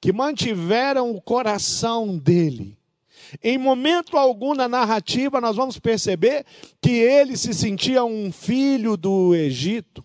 que 0.00 0.12
mantiveram 0.12 1.10
o 1.10 1.20
coração 1.20 2.16
dele. 2.16 2.78
Em 3.42 3.58
momento 3.58 4.16
algum 4.16 4.54
na 4.54 4.68
narrativa, 4.68 5.40
nós 5.40 5.56
vamos 5.56 5.78
perceber 5.78 6.44
que 6.80 6.90
ele 6.90 7.36
se 7.36 7.52
sentia 7.52 8.04
um 8.04 8.30
filho 8.30 8.96
do 8.96 9.34
Egito. 9.34 10.04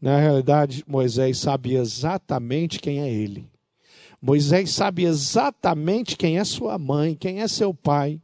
Na 0.00 0.18
realidade, 0.18 0.84
Moisés 0.86 1.38
sabe 1.38 1.74
exatamente 1.74 2.78
quem 2.78 3.00
é 3.00 3.10
ele. 3.10 3.48
Moisés 4.20 4.70
sabe 4.70 5.04
exatamente 5.04 6.16
quem 6.16 6.38
é 6.38 6.44
sua 6.44 6.78
mãe, 6.78 7.14
quem 7.14 7.40
é 7.40 7.48
seu 7.48 7.72
pai 7.72 8.20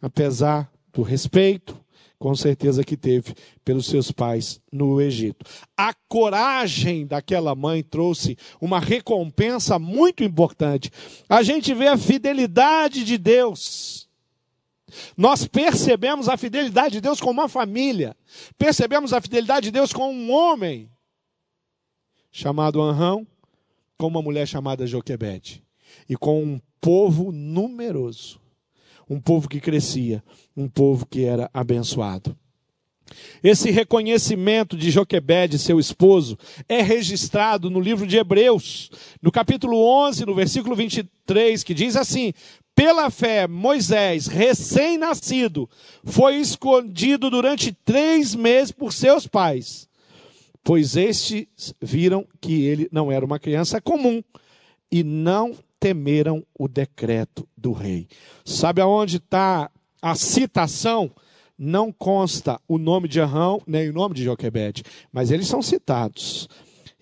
apesar 0.00 0.70
do 0.92 1.02
respeito, 1.02 1.78
com 2.18 2.34
certeza 2.34 2.84
que 2.84 2.98
teve 2.98 3.34
pelos 3.64 3.86
seus 3.86 4.12
pais 4.12 4.60
no 4.70 5.00
Egito. 5.00 5.44
A 5.74 5.94
coragem 6.06 7.06
daquela 7.06 7.54
mãe 7.54 7.82
trouxe 7.82 8.36
uma 8.60 8.78
recompensa 8.78 9.78
muito 9.78 10.22
importante. 10.22 10.90
A 11.28 11.42
gente 11.42 11.72
vê 11.72 11.88
a 11.88 11.96
fidelidade 11.96 13.04
de 13.04 13.16
Deus. 13.16 14.06
Nós 15.16 15.46
percebemos 15.46 16.28
a 16.28 16.36
fidelidade 16.36 16.92
de 16.92 17.00
Deus 17.00 17.20
com 17.20 17.30
uma 17.30 17.48
família. 17.48 18.14
Percebemos 18.58 19.14
a 19.14 19.20
fidelidade 19.20 19.66
de 19.66 19.70
Deus 19.70 19.92
com 19.92 20.12
um 20.12 20.30
homem 20.30 20.90
chamado 22.30 22.82
Anrão, 22.82 23.26
com 23.96 24.08
uma 24.08 24.20
mulher 24.20 24.46
chamada 24.46 24.86
Joquebede 24.86 25.64
e 26.08 26.16
com 26.16 26.42
um 26.42 26.60
povo 26.80 27.32
numeroso 27.32 28.40
um 29.10 29.20
povo 29.20 29.48
que 29.48 29.60
crescia, 29.60 30.22
um 30.56 30.68
povo 30.68 31.04
que 31.04 31.24
era 31.24 31.50
abençoado. 31.52 32.36
Esse 33.42 33.72
reconhecimento 33.72 34.76
de 34.76 34.88
Joquebede, 34.88 35.58
seu 35.58 35.80
esposo, 35.80 36.38
é 36.68 36.80
registrado 36.80 37.68
no 37.68 37.80
livro 37.80 38.06
de 38.06 38.16
Hebreus, 38.16 38.88
no 39.20 39.32
capítulo 39.32 39.84
11, 40.06 40.24
no 40.24 40.34
versículo 40.34 40.76
23, 40.76 41.64
que 41.64 41.74
diz 41.74 41.96
assim: 41.96 42.32
Pela 42.72 43.10
fé, 43.10 43.48
Moisés, 43.48 44.28
recém-nascido, 44.28 45.68
foi 46.04 46.36
escondido 46.36 47.28
durante 47.28 47.72
três 47.84 48.32
meses 48.32 48.70
por 48.70 48.92
seus 48.92 49.26
pais, 49.26 49.88
pois 50.62 50.96
estes 50.96 51.74
viram 51.82 52.24
que 52.40 52.62
ele 52.62 52.88
não 52.92 53.10
era 53.10 53.26
uma 53.26 53.40
criança 53.40 53.80
comum 53.80 54.22
e 54.92 55.02
não 55.02 55.56
temeram 55.80 56.44
o 56.56 56.68
decreto 56.68 57.48
do 57.56 57.72
rei. 57.72 58.06
Sabe 58.44 58.82
aonde 58.82 59.16
está 59.16 59.70
a 60.00 60.14
citação? 60.14 61.10
Não 61.58 61.90
consta 61.90 62.60
o 62.68 62.78
nome 62.78 63.08
de 63.08 63.20
Arão 63.20 63.60
nem 63.66 63.88
o 63.88 63.92
nome 63.92 64.14
de 64.14 64.24
Joquebede, 64.24 64.82
mas 65.10 65.30
eles 65.30 65.46
são 65.46 65.60
citados. 65.60 66.48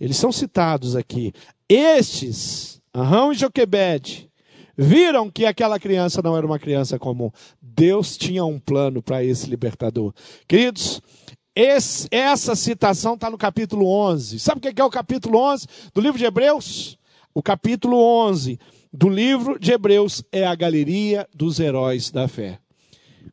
Eles 0.01 0.17
são 0.17 0.33
citados 0.33 0.97
aqui. 0.97 1.33
Estes, 1.69 2.81
Arão 2.93 3.33
e 3.33 3.37
Joquebede, 3.37 4.31
viram 4.77 5.31
que 5.31 5.45
aquela 5.45 5.79
criança 5.79 6.23
não 6.23 6.37
era 6.37 6.47
uma 6.47 6.59
criança 6.59 6.99
comum. 6.99 7.31
Deus 7.61 8.17
tinha 8.17 8.45
um 8.45 8.59
plano 8.59 9.03
para 9.03 9.23
esse 9.23 9.49
libertador. 9.49 10.13
Queridos, 10.47 11.01
esse, 11.55 12.09
essa 12.11 12.57
citação 12.57 13.15
está 13.15 13.31
no 13.31 13.39
capítulo 13.39 13.87
11. 13.87 14.39
Sabe 14.39 14.59
o 14.59 14.73
que 14.73 14.81
é 14.81 14.85
o 14.85 14.91
capítulo 14.91 15.39
11 15.39 15.67
do 15.95 16.01
livro 16.01 16.19
de 16.19 16.25
Hebreus? 16.25 16.98
O 17.35 17.43
capítulo 17.43 17.97
11 17.97 18.59
do 18.93 19.09
livro 19.09 19.59
de 19.59 19.73
Hebreus 19.73 20.23
é 20.33 20.47
a 20.47 20.55
galeria 20.55 21.29
dos 21.35 21.61
heróis 21.61 22.11
da 22.11 22.27
fé. 22.27 22.59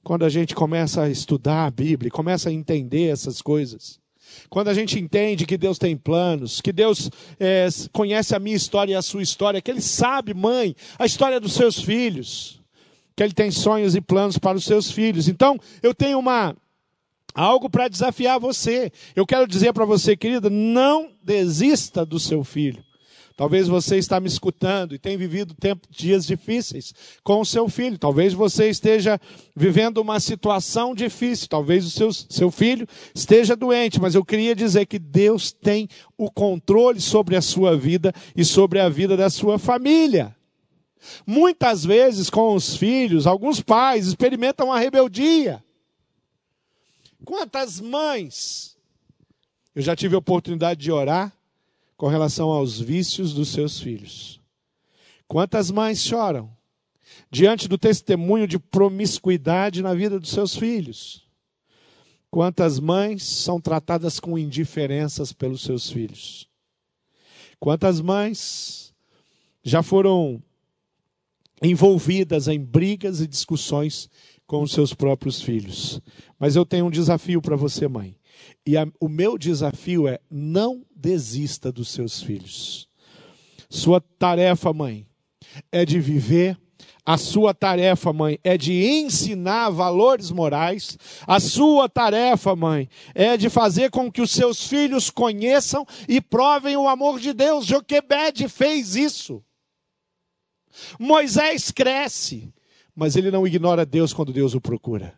Quando 0.03 0.25
a 0.25 0.29
gente 0.29 0.53
começa 0.53 1.03
a 1.03 1.09
estudar 1.09 1.65
a 1.65 1.71
Bíblia, 1.71 2.11
começa 2.11 2.49
a 2.49 2.53
entender 2.53 3.11
essas 3.11 3.41
coisas, 3.41 3.99
quando 4.49 4.67
a 4.67 4.73
gente 4.73 4.99
entende 4.99 5.45
que 5.45 5.57
Deus 5.57 5.77
tem 5.77 5.95
planos, 5.95 6.61
que 6.61 6.71
Deus 6.71 7.09
é, 7.39 7.67
conhece 7.91 8.35
a 8.35 8.39
minha 8.39 8.55
história 8.55 8.93
e 8.93 8.95
a 8.95 9.01
sua 9.01 9.23
história, 9.23 9.61
que 9.61 9.71
Ele 9.71 9.81
sabe, 9.81 10.33
mãe, 10.33 10.75
a 10.99 11.05
história 11.05 11.39
dos 11.39 11.53
seus 11.53 11.79
filhos, 11.79 12.61
que 13.15 13.23
Ele 13.23 13.33
tem 13.33 13.49
sonhos 13.49 13.95
e 13.95 14.01
planos 14.01 14.37
para 14.37 14.57
os 14.57 14.65
seus 14.65 14.91
filhos. 14.91 15.27
Então, 15.27 15.57
eu 15.81 15.93
tenho 15.93 16.19
uma 16.19 16.55
algo 17.33 17.69
para 17.69 17.87
desafiar 17.87 18.39
você. 18.39 18.91
Eu 19.15 19.25
quero 19.25 19.47
dizer 19.47 19.73
para 19.73 19.85
você, 19.85 20.15
querida, 20.15 20.49
não 20.49 21.11
desista 21.23 22.05
do 22.05 22.19
seu 22.19 22.43
filho. 22.43 22.83
Talvez 23.35 23.67
você 23.67 23.97
está 23.97 24.17
me 24.17 24.27
escutando 24.27 24.95
e 24.95 24.99
tenha 24.99 25.17
vivido 25.17 25.53
tempo, 25.53 25.85
dias 25.89 26.25
difíceis 26.25 26.93
com 27.21 27.41
o 27.41 27.45
seu 27.45 27.67
filho. 27.67 27.97
Talvez 27.97 28.33
você 28.33 28.69
esteja 28.69 29.19
vivendo 29.53 29.97
uma 29.97 30.21
situação 30.21 30.95
difícil. 30.95 31.49
Talvez 31.49 31.85
o 31.85 31.89
seu, 31.89 32.13
seu 32.13 32.49
filho 32.49 32.87
esteja 33.13 33.53
doente. 33.53 33.99
Mas 33.99 34.15
eu 34.15 34.23
queria 34.23 34.55
dizer 34.55 34.85
que 34.85 34.97
Deus 34.97 35.51
tem 35.51 35.89
o 36.17 36.31
controle 36.31 37.01
sobre 37.01 37.35
a 37.35 37.41
sua 37.41 37.75
vida 37.75 38.13
e 38.37 38.45
sobre 38.45 38.79
a 38.79 38.87
vida 38.87 39.17
da 39.17 39.29
sua 39.29 39.59
família. 39.59 40.33
Muitas 41.27 41.83
vezes 41.83 42.29
com 42.29 42.55
os 42.55 42.77
filhos, 42.77 43.27
alguns 43.27 43.59
pais 43.59 44.07
experimentam 44.07 44.71
a 44.71 44.79
rebeldia. 44.79 45.61
Quantas 47.25 47.81
mães 47.81 48.77
eu 49.75 49.81
já 49.81 49.93
tive 49.93 50.15
a 50.15 50.19
oportunidade 50.19 50.79
de 50.79 50.89
orar 50.89 51.34
com 51.97 52.07
relação 52.07 52.49
aos 52.49 52.79
vícios 52.79 53.33
dos 53.33 53.49
seus 53.49 53.79
filhos. 53.79 54.41
Quantas 55.27 55.71
mães 55.71 55.99
choram 55.99 56.55
diante 57.31 57.67
do 57.67 57.77
testemunho 57.77 58.47
de 58.47 58.59
promiscuidade 58.59 59.81
na 59.81 59.93
vida 59.93 60.19
dos 60.19 60.29
seus 60.29 60.55
filhos? 60.55 61.25
Quantas 62.29 62.79
mães 62.79 63.23
são 63.23 63.61
tratadas 63.61 64.19
com 64.19 64.37
indiferenças 64.37 65.31
pelos 65.31 65.61
seus 65.61 65.89
filhos? 65.89 66.49
Quantas 67.59 68.01
mães 68.01 68.93
já 69.63 69.81
foram 69.81 70.43
envolvidas 71.63 72.47
em 72.47 72.59
brigas 72.59 73.21
e 73.21 73.27
discussões 73.27 74.09
com 74.45 74.61
os 74.61 74.71
seus 74.71 74.93
próprios 74.93 75.41
filhos? 75.41 76.01
Mas 76.37 76.55
eu 76.55 76.65
tenho 76.65 76.87
um 76.87 76.91
desafio 76.91 77.41
para 77.41 77.55
você, 77.55 77.87
mãe. 77.87 78.17
E 78.65 78.77
a, 78.77 78.87
o 78.99 79.07
meu 79.07 79.37
desafio 79.37 80.07
é: 80.07 80.19
não 80.29 80.83
desista 80.95 81.71
dos 81.71 81.89
seus 81.89 82.21
filhos. 82.21 82.87
Sua 83.69 83.99
tarefa, 83.99 84.71
mãe, 84.73 85.05
é 85.71 85.85
de 85.85 85.99
viver. 85.99 86.57
A 87.07 87.19
sua 87.19 87.53
tarefa, 87.53 88.11
mãe, 88.11 88.39
é 88.43 88.57
de 88.57 88.73
ensinar 88.83 89.69
valores 89.69 90.31
morais. 90.31 90.97
A 91.27 91.39
sua 91.39 91.87
tarefa, 91.87 92.55
mãe, 92.55 92.89
é 93.13 93.37
de 93.37 93.47
fazer 93.47 93.91
com 93.91 94.11
que 94.11 94.21
os 94.21 94.31
seus 94.31 94.67
filhos 94.67 95.11
conheçam 95.11 95.85
e 96.09 96.19
provem 96.19 96.75
o 96.75 96.87
amor 96.87 97.19
de 97.19 97.31
Deus. 97.31 97.63
Joquebede 97.63 98.47
fez 98.49 98.95
isso. 98.95 99.43
Moisés 100.99 101.69
cresce, 101.69 102.51
mas 102.95 103.15
ele 103.15 103.29
não 103.29 103.45
ignora 103.45 103.85
Deus 103.85 104.11
quando 104.11 104.33
Deus 104.33 104.55
o 104.55 104.61
procura. 104.61 105.13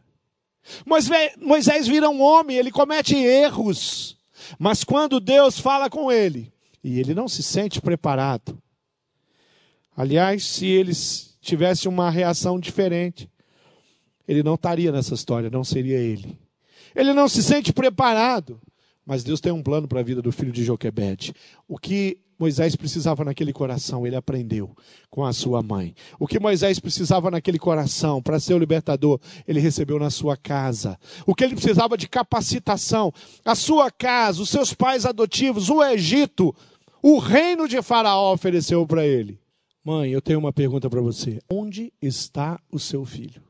Moisés 1.39 1.87
vira 1.87 2.09
um 2.09 2.21
homem, 2.21 2.57
ele 2.57 2.71
comete 2.71 3.15
erros. 3.15 4.17
Mas 4.59 4.83
quando 4.83 5.19
Deus 5.19 5.59
fala 5.59 5.89
com 5.89 6.11
ele, 6.11 6.51
e 6.83 6.99
ele 6.99 7.13
não 7.13 7.27
se 7.27 7.43
sente 7.43 7.81
preparado. 7.81 8.61
Aliás, 9.95 10.45
se 10.45 10.65
eles 10.65 11.37
tivessem 11.41 11.89
uma 11.89 12.09
reação 12.09 12.59
diferente, 12.59 13.29
ele 14.27 14.43
não 14.43 14.55
estaria 14.55 14.91
nessa 14.91 15.13
história, 15.13 15.49
não 15.49 15.63
seria 15.63 15.97
ele. 15.97 16.37
Ele 16.95 17.13
não 17.13 17.27
se 17.27 17.41
sente 17.41 17.73
preparado. 17.73 18.59
Mas 19.05 19.23
Deus 19.23 19.39
tem 19.39 19.51
um 19.51 19.63
plano 19.63 19.87
para 19.87 20.01
a 20.01 20.03
vida 20.03 20.21
do 20.21 20.31
filho 20.31 20.51
de 20.51 20.63
Joquebede. 20.63 21.33
O 21.67 21.77
que 21.77 22.19
Moisés 22.39 22.75
precisava 22.75 23.23
naquele 23.23 23.51
coração, 23.51 24.05
ele 24.05 24.15
aprendeu 24.15 24.75
com 25.09 25.25
a 25.25 25.33
sua 25.33 25.63
mãe. 25.63 25.95
O 26.19 26.27
que 26.27 26.39
Moisés 26.39 26.79
precisava 26.79 27.31
naquele 27.31 27.57
coração 27.57 28.21
para 28.21 28.39
ser 28.39 28.53
o 28.53 28.59
libertador, 28.59 29.19
ele 29.47 29.59
recebeu 29.59 29.97
na 29.97 30.09
sua 30.09 30.37
casa. 30.37 30.99
O 31.25 31.33
que 31.33 31.43
ele 31.43 31.55
precisava 31.55 31.97
de 31.97 32.07
capacitação, 32.07 33.11
a 33.43 33.55
sua 33.55 33.89
casa, 33.89 34.41
os 34.41 34.49
seus 34.49 34.73
pais 34.73 35.05
adotivos, 35.05 35.69
o 35.69 35.83
Egito, 35.83 36.55
o 37.01 37.17
reino 37.17 37.67
de 37.67 37.81
Faraó 37.81 38.33
ofereceu 38.33 38.85
para 38.85 39.05
ele. 39.05 39.39
Mãe, 39.83 40.11
eu 40.11 40.21
tenho 40.21 40.39
uma 40.39 40.53
pergunta 40.53 40.89
para 40.89 41.01
você. 41.01 41.39
Onde 41.49 41.93
está 42.01 42.59
o 42.71 42.77
seu 42.77 43.05
filho? 43.05 43.41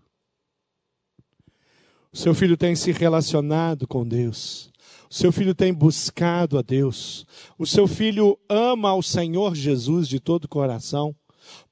O 2.14 2.18
seu 2.18 2.34
filho 2.34 2.56
tem 2.56 2.76
se 2.76 2.92
relacionado 2.92 3.88
com 3.88 4.08
Deus. 4.08 4.72
O 5.10 5.14
seu 5.14 5.32
filho 5.32 5.56
tem 5.56 5.74
buscado 5.74 6.58
a 6.58 6.62
Deus. 6.62 7.26
O 7.58 7.66
seu 7.66 7.88
filho 7.88 8.38
ama 8.50 8.90
ao 8.90 9.02
Senhor 9.02 9.56
Jesus 9.56 10.08
de 10.08 10.20
todo 10.20 10.46
o 10.46 10.50
coração. 10.50 11.16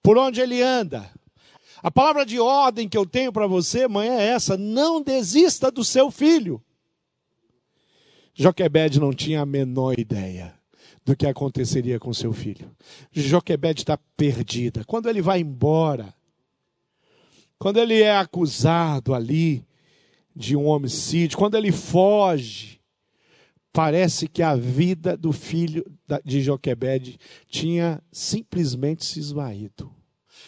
Por 0.02 0.18
onde 0.18 0.40
ele 0.40 0.62
anda? 0.62 1.10
A 1.84 1.92
palavra 1.92 2.26
de 2.26 2.40
ordem 2.40 2.88
que 2.88 2.98
eu 2.98 3.06
tenho 3.06 3.32
para 3.32 3.46
você, 3.46 3.88
mãe, 3.88 4.10
é 4.10 4.24
essa: 4.28 4.58
não 4.58 5.02
desista 5.02 5.70
do 5.70 5.84
seu 5.84 6.10
filho. 6.10 6.62
Joquebed 8.34 9.00
não 9.00 9.14
tinha 9.14 9.42
a 9.42 9.46
menor 9.46 9.98
ideia 9.98 10.54
do 11.06 11.16
que 11.16 11.28
aconteceria 11.28 12.00
com 12.00 12.14
seu 12.14 12.34
filho. 12.34 12.76
Joquebed 13.12 13.82
está 13.82 13.98
perdida. 14.18 14.84
Quando 14.86 15.08
ele 15.08 15.22
vai 15.22 15.40
embora, 15.40 16.14
quando 17.60 17.78
ele 17.78 18.02
é 18.02 18.18
acusado 18.18 19.14
ali 19.14 19.64
de 20.36 20.56
um 20.56 20.66
homicídio, 20.66 21.38
quando 21.38 21.56
ele 21.56 21.72
foge, 21.72 22.75
parece 23.76 24.30
que 24.30 24.42
a 24.42 24.56
vida 24.56 25.18
do 25.18 25.34
filho 25.34 25.86
de 26.24 26.42
Joquebed 26.42 27.20
tinha 27.50 28.02
simplesmente 28.10 29.04
se 29.04 29.20
esvaído. 29.20 29.94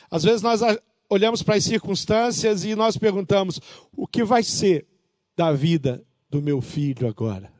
Às 0.09 0.23
vezes 0.23 0.41
nós 0.41 0.61
olhamos 1.09 1.43
para 1.43 1.55
as 1.55 1.65
circunstâncias 1.65 2.63
e 2.63 2.73
nós 2.73 2.95
perguntamos: 2.95 3.59
o 3.91 4.07
que 4.07 4.23
vai 4.23 4.43
ser 4.43 4.87
da 5.35 5.51
vida 5.51 6.01
do 6.29 6.41
meu 6.41 6.61
filho 6.61 7.05
agora? 7.05 7.51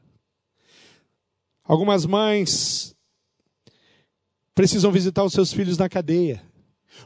Algumas 1.66 2.06
mães 2.06 2.96
precisam 4.56 4.90
visitar 4.90 5.26
os 5.26 5.34
seus 5.34 5.52
filhos 5.52 5.78
na 5.78 5.90
cadeia 5.90 6.42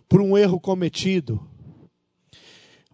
por 0.08 0.22
um 0.22 0.38
erro 0.38 0.60
cometido 0.60 1.50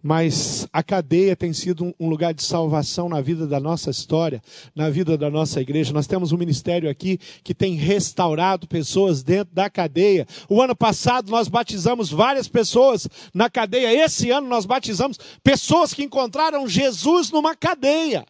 mas 0.02 0.66
a 0.72 0.82
cadeia 0.82 1.34
tem 1.34 1.52
sido 1.52 1.94
um 1.98 2.08
lugar 2.08 2.32
de 2.32 2.42
salvação 2.42 3.08
na 3.08 3.20
vida 3.20 3.46
da 3.46 3.58
nossa 3.58 3.90
história, 3.90 4.42
na 4.74 4.88
vida 4.88 5.18
da 5.18 5.30
nossa 5.30 5.60
igreja. 5.60 5.92
Nós 5.92 6.06
temos 6.06 6.32
um 6.32 6.38
ministério 6.38 6.88
aqui 6.88 7.18
que 7.42 7.54
tem 7.54 7.74
restaurado 7.74 8.68
pessoas 8.68 9.22
dentro 9.22 9.54
da 9.54 9.68
cadeia. 9.68 10.26
O 10.48 10.62
ano 10.62 10.76
passado 10.76 11.30
nós 11.30 11.48
batizamos 11.48 12.10
várias 12.10 12.48
pessoas 12.48 13.08
na 13.34 13.50
cadeia. 13.50 14.04
Esse 14.04 14.30
ano 14.30 14.48
nós 14.48 14.66
batizamos 14.66 15.18
pessoas 15.42 15.92
que 15.92 16.02
encontraram 16.02 16.68
Jesus 16.68 17.30
numa 17.30 17.56
cadeia. 17.56 18.24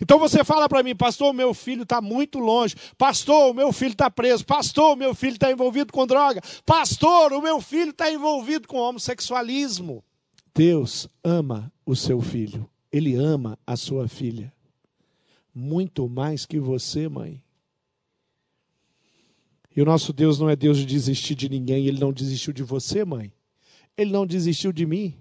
Então 0.00 0.18
você 0.18 0.44
fala 0.44 0.68
para 0.68 0.82
mim, 0.82 0.94
pastor, 0.94 1.30
o 1.30 1.32
meu 1.32 1.54
filho 1.54 1.82
está 1.82 2.00
muito 2.00 2.38
longe. 2.38 2.74
Pastor, 2.96 3.50
o 3.50 3.54
meu 3.54 3.72
filho 3.72 3.92
está 3.92 4.10
preso. 4.10 4.44
Pastor, 4.44 4.94
o 4.94 4.96
meu 4.96 5.14
filho 5.14 5.34
está 5.34 5.50
envolvido 5.50 5.92
com 5.92 6.06
droga. 6.06 6.40
Pastor, 6.64 7.32
o 7.32 7.40
meu 7.40 7.60
filho 7.60 7.90
está 7.90 8.10
envolvido 8.10 8.66
com 8.66 8.78
homossexualismo. 8.78 10.04
Deus 10.54 11.08
ama 11.22 11.72
o 11.84 11.94
seu 11.94 12.20
filho. 12.20 12.68
Ele 12.92 13.14
ama 13.14 13.58
a 13.66 13.76
sua 13.76 14.08
filha. 14.08 14.52
Muito 15.54 16.08
mais 16.08 16.46
que 16.46 16.58
você, 16.58 17.08
mãe. 17.08 17.42
E 19.76 19.82
o 19.82 19.84
nosso 19.84 20.12
Deus 20.12 20.38
não 20.38 20.48
é 20.48 20.54
Deus 20.54 20.78
de 20.78 20.86
desistir 20.86 21.34
de 21.34 21.48
ninguém. 21.48 21.86
Ele 21.86 21.98
não 21.98 22.12
desistiu 22.12 22.52
de 22.52 22.62
você, 22.62 23.04
mãe. 23.04 23.32
Ele 23.96 24.12
não 24.12 24.26
desistiu 24.26 24.72
de 24.72 24.86
mim. 24.86 25.14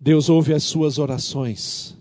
Deus 0.00 0.28
ouve 0.28 0.52
as 0.52 0.64
suas 0.64 0.98
orações 0.98 1.96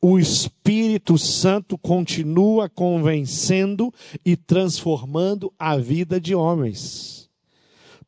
o 0.00 0.18
Espírito 0.18 1.18
Santo 1.18 1.76
continua 1.76 2.68
convencendo 2.68 3.92
e 4.24 4.36
transformando 4.36 5.52
a 5.58 5.76
vida 5.76 6.20
de 6.20 6.34
homens. 6.34 7.28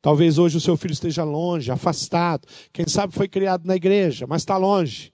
Talvez 0.00 0.38
hoje 0.38 0.56
o 0.56 0.60
seu 0.60 0.76
filho 0.76 0.92
esteja 0.92 1.24
longe, 1.24 1.70
afastado. 1.70 2.46
Quem 2.72 2.86
sabe 2.86 3.12
foi 3.12 3.28
criado 3.28 3.66
na 3.66 3.76
igreja, 3.76 4.26
mas 4.26 4.42
está 4.42 4.56
longe. 4.56 5.12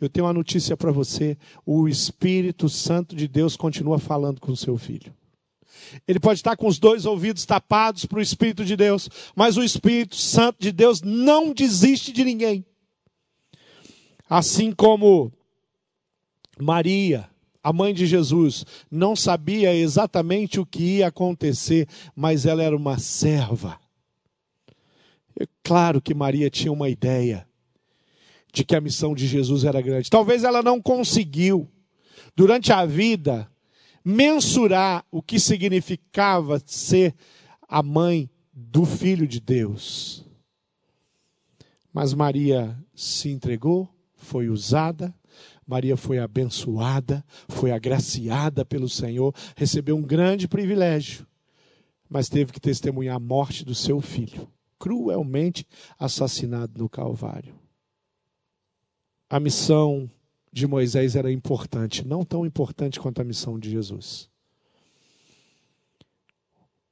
Eu 0.00 0.08
tenho 0.08 0.26
uma 0.26 0.32
notícia 0.32 0.76
para 0.76 0.92
você: 0.92 1.36
o 1.64 1.88
Espírito 1.88 2.68
Santo 2.68 3.14
de 3.14 3.26
Deus 3.26 3.56
continua 3.56 3.98
falando 3.98 4.40
com 4.40 4.52
o 4.52 4.56
seu 4.56 4.78
filho. 4.78 5.12
Ele 6.08 6.18
pode 6.18 6.38
estar 6.38 6.56
com 6.56 6.66
os 6.66 6.78
dois 6.78 7.04
ouvidos 7.04 7.44
tapados 7.44 8.06
para 8.06 8.18
o 8.18 8.22
Espírito 8.22 8.64
de 8.64 8.76
Deus, 8.76 9.08
mas 9.34 9.56
o 9.56 9.62
Espírito 9.62 10.16
Santo 10.16 10.58
de 10.60 10.72
Deus 10.72 11.02
não 11.02 11.52
desiste 11.52 12.12
de 12.12 12.24
ninguém. 12.24 12.64
Assim 14.28 14.72
como 14.72 15.32
Maria, 16.60 17.28
a 17.62 17.72
mãe 17.72 17.92
de 17.92 18.06
Jesus, 18.06 18.64
não 18.90 19.14
sabia 19.14 19.74
exatamente 19.74 20.60
o 20.60 20.66
que 20.66 20.98
ia 20.98 21.08
acontecer, 21.08 21.88
mas 22.14 22.46
ela 22.46 22.62
era 22.62 22.76
uma 22.76 22.98
serva. 22.98 23.78
É 25.38 25.46
claro 25.62 26.00
que 26.00 26.14
Maria 26.14 26.48
tinha 26.48 26.72
uma 26.72 26.88
ideia 26.88 27.46
de 28.52 28.64
que 28.64 28.74
a 28.74 28.80
missão 28.80 29.14
de 29.14 29.26
Jesus 29.26 29.64
era 29.64 29.82
grande. 29.82 30.08
Talvez 30.08 30.44
ela 30.44 30.62
não 30.62 30.80
conseguiu, 30.80 31.68
durante 32.34 32.72
a 32.72 32.86
vida, 32.86 33.50
mensurar 34.02 35.04
o 35.10 35.20
que 35.20 35.38
significava 35.38 36.62
ser 36.64 37.14
a 37.68 37.82
mãe 37.82 38.30
do 38.52 38.86
Filho 38.86 39.26
de 39.26 39.40
Deus. 39.40 40.24
Mas 41.92 42.14
Maria 42.14 42.78
se 42.94 43.28
entregou, 43.30 43.88
foi 44.14 44.48
usada, 44.48 45.14
Maria 45.66 45.96
foi 45.96 46.18
abençoada, 46.18 47.24
foi 47.48 47.72
agraciada 47.72 48.64
pelo 48.64 48.88
Senhor, 48.88 49.34
recebeu 49.56 49.96
um 49.96 50.02
grande 50.02 50.46
privilégio, 50.46 51.26
mas 52.08 52.28
teve 52.28 52.52
que 52.52 52.60
testemunhar 52.60 53.16
a 53.16 53.20
morte 53.20 53.64
do 53.64 53.74
seu 53.74 54.00
filho, 54.00 54.48
cruelmente 54.78 55.66
assassinado 55.98 56.78
no 56.78 56.88
Calvário. 56.88 57.54
A 59.28 59.40
missão 59.40 60.08
de 60.52 60.68
Moisés 60.68 61.16
era 61.16 61.32
importante, 61.32 62.06
não 62.06 62.24
tão 62.24 62.46
importante 62.46 63.00
quanto 63.00 63.20
a 63.20 63.24
missão 63.24 63.58
de 63.58 63.68
Jesus. 63.68 64.30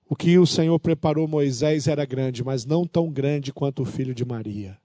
O 0.07 0.17
que 0.17 0.37
o 0.37 0.47
Senhor 0.47 0.79
preparou 0.81 1.29
Moisés 1.29 1.87
era 1.87 2.05
grande, 2.05 2.43
mas 2.43 2.67
não 2.67 2.85
tão 2.85 3.11
grande 3.11 3.53
quanto 3.53 3.83
o 3.83 3.87
filho 3.87 4.15
de 4.15 4.25
Maria 4.25 4.77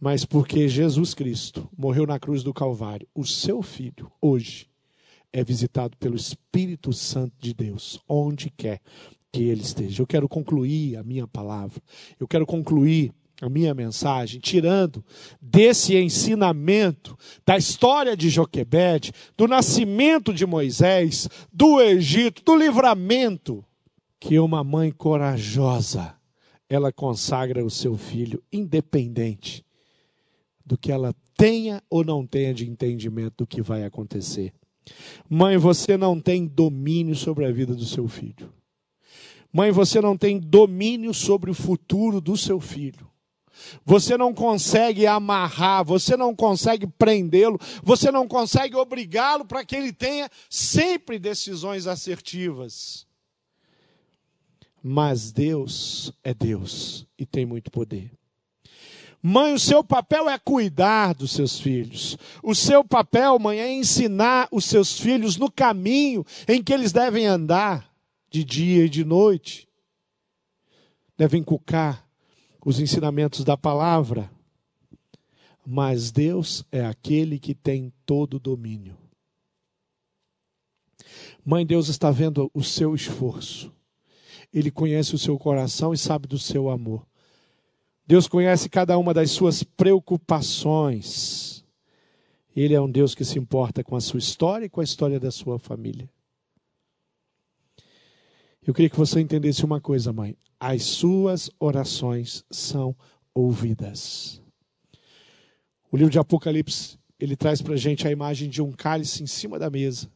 mas 0.00 0.24
porque 0.24 0.66
Jesus 0.66 1.12
Cristo 1.12 1.68
morreu 1.76 2.06
na 2.06 2.18
cruz 2.18 2.42
do 2.42 2.54
Calvário, 2.54 3.06
o 3.14 3.24
seu 3.26 3.60
filho, 3.60 4.10
hoje, 4.20 4.66
é 5.30 5.44
visitado 5.44 5.96
pelo 5.98 6.16
Espírito 6.16 6.92
Santo 6.92 7.34
de 7.38 7.52
Deus, 7.52 8.00
onde 8.08 8.50
quer 8.50 8.80
que 9.30 9.42
ele 9.42 9.60
esteja. 9.60 10.02
Eu 10.02 10.06
quero 10.06 10.28
concluir 10.28 10.96
a 10.96 11.04
minha 11.04 11.28
palavra, 11.28 11.80
eu 12.18 12.26
quero 12.26 12.46
concluir 12.46 13.12
a 13.42 13.48
minha 13.48 13.74
mensagem, 13.74 14.40
tirando 14.40 15.04
desse 15.40 15.96
ensinamento 15.96 17.16
da 17.44 17.56
história 17.56 18.16
de 18.16 18.28
Joquebed, 18.28 19.12
do 19.36 19.46
nascimento 19.46 20.32
de 20.32 20.44
Moisés, 20.44 21.28
do 21.52 21.80
Egito, 21.80 22.42
do 22.42 22.56
livramento, 22.56 23.64
que 24.18 24.38
uma 24.38 24.64
mãe 24.64 24.90
corajosa, 24.90 26.14
ela 26.68 26.92
consagra 26.92 27.64
o 27.64 27.70
seu 27.70 27.96
filho 27.96 28.42
independente 28.52 29.64
do 30.70 30.78
que 30.78 30.92
ela 30.92 31.12
tenha 31.36 31.82
ou 31.90 32.04
não 32.04 32.24
tenha 32.24 32.54
de 32.54 32.64
entendimento 32.64 33.38
do 33.38 33.46
que 33.46 33.60
vai 33.60 33.82
acontecer. 33.82 34.52
Mãe, 35.28 35.56
você 35.56 35.96
não 35.96 36.20
tem 36.20 36.46
domínio 36.46 37.16
sobre 37.16 37.44
a 37.44 37.50
vida 37.50 37.74
do 37.74 37.84
seu 37.84 38.06
filho. 38.06 38.54
Mãe, 39.52 39.72
você 39.72 40.00
não 40.00 40.16
tem 40.16 40.38
domínio 40.38 41.12
sobre 41.12 41.50
o 41.50 41.54
futuro 41.54 42.20
do 42.20 42.36
seu 42.36 42.60
filho. 42.60 43.10
Você 43.84 44.16
não 44.16 44.32
consegue 44.32 45.08
amarrar, 45.08 45.84
você 45.84 46.16
não 46.16 46.36
consegue 46.36 46.86
prendê-lo, 46.86 47.58
você 47.82 48.12
não 48.12 48.28
consegue 48.28 48.76
obrigá-lo 48.76 49.44
para 49.44 49.64
que 49.64 49.74
ele 49.74 49.92
tenha 49.92 50.30
sempre 50.48 51.18
decisões 51.18 51.88
assertivas. 51.88 53.08
Mas 54.80 55.32
Deus 55.32 56.12
é 56.22 56.32
Deus 56.32 57.04
e 57.18 57.26
tem 57.26 57.44
muito 57.44 57.72
poder. 57.72 58.19
Mãe, 59.22 59.52
o 59.52 59.58
seu 59.58 59.84
papel 59.84 60.30
é 60.30 60.38
cuidar 60.38 61.14
dos 61.14 61.32
seus 61.32 61.60
filhos. 61.60 62.16
O 62.42 62.54
seu 62.54 62.82
papel, 62.82 63.38
mãe, 63.38 63.58
é 63.58 63.70
ensinar 63.70 64.48
os 64.50 64.64
seus 64.64 64.98
filhos 64.98 65.36
no 65.36 65.50
caminho 65.50 66.24
em 66.48 66.62
que 66.62 66.72
eles 66.72 66.90
devem 66.90 67.26
andar, 67.26 67.92
de 68.30 68.42
dia 68.42 68.86
e 68.86 68.88
de 68.88 69.04
noite. 69.04 69.68
Devem 71.18 71.42
inculcar 71.42 72.08
os 72.64 72.80
ensinamentos 72.80 73.44
da 73.44 73.58
palavra. 73.58 74.30
Mas 75.66 76.10
Deus 76.10 76.64
é 76.72 76.84
aquele 76.84 77.38
que 77.38 77.54
tem 77.54 77.92
todo 78.06 78.34
o 78.34 78.40
domínio. 78.40 78.96
Mãe, 81.44 81.66
Deus 81.66 81.88
está 81.88 82.10
vendo 82.10 82.50
o 82.54 82.62
seu 82.62 82.94
esforço. 82.94 83.70
Ele 84.52 84.70
conhece 84.70 85.14
o 85.14 85.18
seu 85.18 85.38
coração 85.38 85.92
e 85.92 85.98
sabe 85.98 86.26
do 86.26 86.38
seu 86.38 86.70
amor. 86.70 87.09
Deus 88.10 88.26
conhece 88.26 88.68
cada 88.68 88.98
uma 88.98 89.14
das 89.14 89.30
suas 89.30 89.62
preocupações. 89.62 91.64
Ele 92.56 92.74
é 92.74 92.80
um 92.80 92.90
Deus 92.90 93.14
que 93.14 93.24
se 93.24 93.38
importa 93.38 93.84
com 93.84 93.94
a 93.94 94.00
sua 94.00 94.18
história 94.18 94.66
e 94.66 94.68
com 94.68 94.80
a 94.80 94.84
história 94.84 95.20
da 95.20 95.30
sua 95.30 95.60
família. 95.60 96.10
Eu 98.66 98.74
queria 98.74 98.90
que 98.90 98.96
você 98.96 99.20
entendesse 99.20 99.64
uma 99.64 99.80
coisa, 99.80 100.12
mãe. 100.12 100.36
As 100.58 100.82
suas 100.82 101.52
orações 101.60 102.44
são 102.50 102.96
ouvidas. 103.32 104.42
O 105.92 105.96
livro 105.96 106.10
de 106.10 106.18
Apocalipse, 106.18 106.98
ele 107.16 107.36
traz 107.36 107.62
para 107.62 107.74
a 107.74 107.76
gente 107.76 108.08
a 108.08 108.10
imagem 108.10 108.50
de 108.50 108.60
um 108.60 108.72
cálice 108.72 109.22
em 109.22 109.28
cima 109.28 109.56
da 109.56 109.70
mesa. 109.70 110.10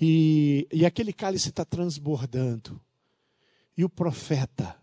E, 0.00 0.68
e 0.72 0.86
aquele 0.86 1.12
cálice 1.12 1.48
está 1.48 1.64
transbordando. 1.64 2.80
E 3.76 3.84
o 3.84 3.88
profeta, 3.88 4.80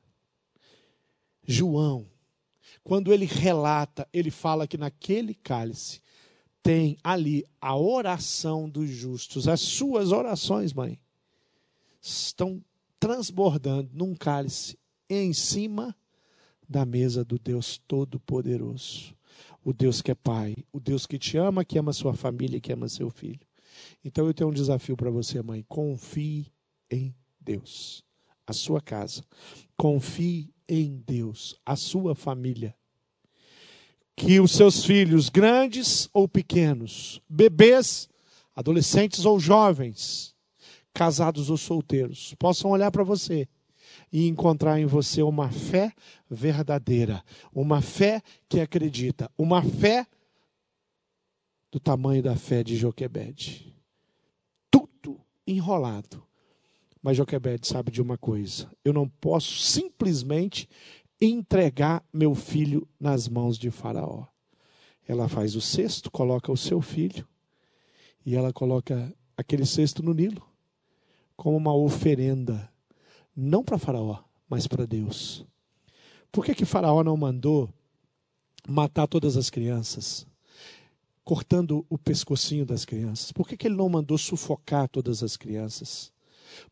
João, 1.52 2.06
quando 2.84 3.12
ele 3.12 3.26
relata, 3.26 4.08
ele 4.14 4.30
fala 4.30 4.68
que 4.68 4.78
naquele 4.78 5.34
cálice 5.34 6.00
tem 6.62 6.96
ali 7.04 7.44
a 7.60 7.76
oração 7.76 8.70
dos 8.70 8.88
justos. 8.88 9.48
As 9.48 9.60
suas 9.60 10.12
orações, 10.12 10.74
mãe, 10.74 11.00
estão 12.00 12.64
transbordando 13.00 13.90
num 13.94 14.14
cálice 14.14 14.78
em 15.10 15.34
cima 15.34 15.96
da 16.70 16.86
mesa 16.86 17.26
do 17.26 17.40
Deus 17.40 17.82
Todo-Poderoso. 17.88 19.16
O 19.64 19.74
Deus 19.74 20.04
que 20.04 20.12
é 20.12 20.16
Pai, 20.16 20.56
o 20.72 20.80
Deus 20.80 21.08
que 21.08 21.18
te 21.18 21.36
ama, 21.36 21.66
que 21.66 21.80
ama 21.80 21.92
sua 21.94 22.14
família, 22.14 22.62
que 22.62 22.72
ama 22.72 22.88
seu 22.88 23.10
filho. 23.10 23.42
Então 24.06 24.28
eu 24.28 24.36
tenho 24.36 24.52
um 24.52 24.54
desafio 24.54 24.96
para 24.96 25.10
você, 25.10 25.42
mãe. 25.42 25.66
Confie 25.68 26.54
em 26.92 27.16
Deus, 27.42 28.04
a 28.46 28.54
sua 28.54 28.80
casa. 28.80 29.24
Confie 29.76 30.54
em 30.70 31.04
Deus, 31.06 31.60
a 31.66 31.76
sua 31.76 32.14
família. 32.14 32.76
Que 34.16 34.40
os 34.40 34.52
seus 34.52 34.86
filhos, 34.86 35.30
grandes 35.30 36.08
ou 36.14 36.28
pequenos, 36.28 37.22
bebês, 37.28 38.08
adolescentes 38.56 39.26
ou 39.26 39.40
jovens, 39.40 40.36
casados 40.94 41.50
ou 41.50 41.58
solteiros, 41.58 42.36
possam 42.36 42.72
olhar 42.72 42.92
para 42.92 43.04
você 43.04 43.48
e 44.12 44.28
encontrar 44.28 44.80
em 44.80 44.86
você 44.86 45.24
uma 45.24 45.50
fé 45.50 45.94
verdadeira, 46.30 47.24
uma 47.54 47.82
fé 47.82 48.22
que 48.48 48.60
acredita, 48.60 49.32
uma 49.38 49.64
fé 49.64 50.06
do 51.72 51.80
tamanho 51.80 52.22
da 52.22 52.36
fé 52.36 52.64
de 52.64 52.76
Joquebede. 52.76 53.76
Tudo 54.70 55.20
enrolado. 55.48 56.29
Mas 57.02 57.18
Joquebede 57.18 57.68
sabe 57.68 57.92
de 57.92 58.02
uma 58.02 58.18
coisa: 58.18 58.70
eu 58.84 58.94
não 58.94 59.08
posso 59.08 59.60
simplesmente 59.60 60.68
entregar 61.22 62.04
meu 62.14 62.34
filho 62.34 62.88
nas 63.00 63.28
mãos 63.28 63.58
de 63.58 63.72
Faraó. 63.72 64.26
Ela 65.08 65.28
faz 65.28 65.56
o 65.56 65.62
cesto, 65.62 66.12
coloca 66.12 66.52
o 66.52 66.58
seu 66.58 66.82
filho, 66.82 67.28
e 68.26 68.36
ela 68.36 68.54
coloca 68.54 69.14
aquele 69.36 69.66
cesto 69.66 70.04
no 70.04 70.14
Nilo 70.14 70.48
como 71.36 71.56
uma 71.56 71.74
oferenda, 71.74 72.70
não 73.34 73.64
para 73.64 73.78
Faraó, 73.78 74.20
mas 74.50 74.68
para 74.68 74.86
Deus. 74.86 75.46
Por 76.32 76.44
que, 76.44 76.54
que 76.54 76.66
Faraó 76.66 77.02
não 77.02 77.16
mandou 77.16 77.70
matar 78.68 79.08
todas 79.08 79.38
as 79.38 79.50
crianças, 79.50 80.28
cortando 81.24 81.86
o 81.90 81.98
pescocinho 81.98 82.66
das 82.66 82.84
crianças? 82.84 83.32
Por 83.32 83.48
que, 83.48 83.56
que 83.56 83.68
ele 83.68 83.78
não 83.78 83.88
mandou 83.88 84.18
sufocar 84.18 84.90
todas 84.90 85.24
as 85.24 85.38
crianças? 85.38 86.12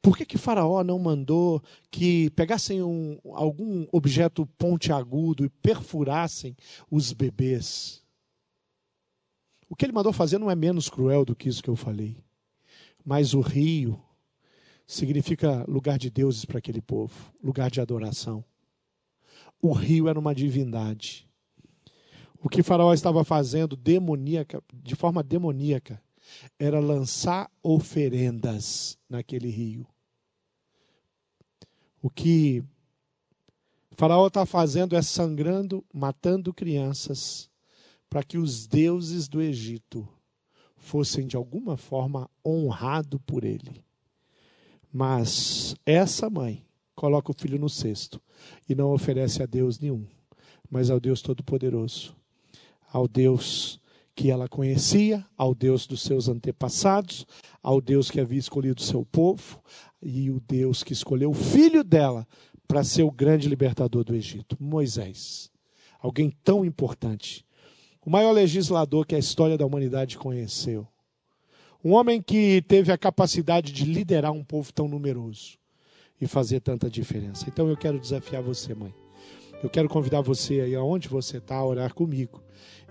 Por 0.02 0.18
que, 0.18 0.26
que 0.26 0.38
Faraó 0.38 0.84
não 0.84 1.00
mandou 1.00 1.62
que 1.92 2.30
pegassem 2.32 2.82
um, 2.82 3.20
algum 3.34 3.88
objeto 3.92 4.46
pontiagudo 4.58 5.46
e 5.46 5.50
perfurassem 5.50 6.56
os 6.90 7.14
bebês? 7.14 8.04
O 9.70 9.76
que 9.76 9.86
ele 9.86 9.94
mandou 9.94 10.14
fazer 10.14 10.38
não 10.38 10.50
é 10.50 10.56
menos 10.56 10.90
cruel 10.90 11.26
do 11.26 11.36
que 11.36 11.50
isso 11.50 11.62
que 11.62 11.70
eu 11.70 11.76
falei. 11.76 12.18
Mas 13.04 13.34
o 13.34 13.42
rio 13.42 14.02
significa 14.86 15.66
lugar 15.68 15.98
de 15.98 16.10
deuses 16.10 16.46
para 16.46 16.60
aquele 16.60 16.82
povo, 16.82 17.34
lugar 17.44 17.70
de 17.70 17.82
adoração. 17.82 18.44
O 19.62 19.74
rio 19.74 20.08
era 20.08 20.20
uma 20.20 20.34
divindade. 20.34 21.28
O 22.40 22.48
que 22.48 22.64
Faraó 22.64 22.94
estava 22.94 23.24
fazendo 23.24 23.76
demoníaca, 23.76 24.64
de 24.74 24.96
forma 24.96 25.24
demoníaca 25.24 26.02
era 26.58 26.80
lançar 26.80 27.50
oferendas 27.62 28.98
naquele 29.10 29.50
rio. 29.50 29.86
O 32.02 32.10
que 32.10 32.64
Faraó 33.92 34.28
está 34.28 34.46
fazendo 34.46 34.96
é 34.96 35.02
sangrando, 35.02 35.84
matando 35.94 36.54
crianças, 36.54 37.50
para 38.10 38.24
que 38.24 38.38
os 38.38 38.68
deuses 38.68 39.28
do 39.28 39.42
Egito 39.42 40.08
fossem 40.76 41.28
de 41.28 41.36
alguma 41.36 41.76
forma 41.76 42.30
honrados 42.46 43.20
por 43.26 43.44
ele. 43.44 43.84
Mas 44.94 45.76
essa 45.86 46.30
mãe 46.30 46.64
coloca 46.96 47.32
o 47.32 47.36
filho 47.38 47.60
no 47.60 47.70
cesto 47.70 48.22
e 48.70 48.74
não 48.74 48.94
oferece 48.94 49.44
a 49.44 49.46
Deus 49.46 49.80
nenhum, 49.80 50.06
mas 50.70 50.90
ao 50.90 51.00
Deus 51.00 51.22
Todo-Poderoso, 51.22 52.16
ao 52.92 53.08
Deus 53.08 53.80
que 54.18 54.32
ela 54.32 54.50
conhecia, 54.50 55.24
ao 55.38 55.54
Deus 55.54 55.86
dos 55.86 56.02
seus 56.02 56.28
antepassados, 56.28 57.24
ao 57.62 57.80
Deus 57.80 58.10
que 58.10 58.20
havia 58.20 58.40
escolhido 58.40 58.82
seu 58.82 59.06
povo 59.06 59.62
e 60.02 60.32
o 60.32 60.40
Deus 60.40 60.82
que 60.84 60.92
escolheu 60.92 61.30
o 61.30 61.36
filho 61.36 61.84
dela 61.84 62.28
para 62.68 62.84
ser 62.84 63.04
o 63.04 63.12
grande 63.12 63.48
libertador 63.48 64.04
do 64.04 64.16
Egito, 64.16 64.58
Moisés. 64.60 65.52
Alguém 66.00 66.32
tão 66.44 66.66
importante. 66.66 67.46
O 68.04 68.10
maior 68.10 68.32
legislador 68.32 69.06
que 69.06 69.14
a 69.14 69.20
história 69.20 69.56
da 69.56 69.68
humanidade 69.68 70.18
conheceu. 70.18 70.88
Um 71.84 71.94
homem 71.94 72.20
que 72.20 72.64
teve 72.68 72.92
a 72.92 72.98
capacidade 72.98 73.72
de 73.72 73.86
liderar 73.86 74.32
um 74.32 74.44
povo 74.44 74.74
tão 74.74 74.88
numeroso 74.88 75.60
e 76.20 76.26
fazer 76.26 76.60
tanta 76.60 76.90
diferença. 76.90 77.46
Então 77.48 77.70
eu 77.70 77.78
quero 77.78 78.00
desafiar 78.00 78.42
você, 78.42 78.74
mãe. 78.74 79.07
Eu 79.62 79.70
quero 79.70 79.90
convidar 79.90 80.22
você 80.22 80.62
aí 80.62 80.76
aonde 80.76 81.08
você 81.08 81.38
está 81.38 81.56
a 81.56 81.66
orar 81.66 81.94
comigo. 81.94 82.42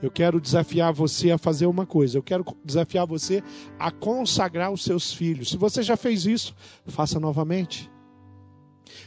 Eu 0.02 0.10
quero 0.10 0.40
desafiar 0.40 0.92
você 0.92 1.30
a 1.30 1.38
fazer 1.38 1.66
uma 1.66 1.86
coisa. 1.86 2.18
Eu 2.18 2.22
quero 2.22 2.44
desafiar 2.64 3.06
você 3.06 3.42
a 3.78 3.90
consagrar 3.90 4.70
os 4.70 4.82
seus 4.82 5.12
filhos. 5.12 5.50
Se 5.50 5.56
você 5.56 5.82
já 5.82 5.96
fez 5.96 6.26
isso, 6.26 6.54
faça 6.86 7.18
novamente. 7.20 7.90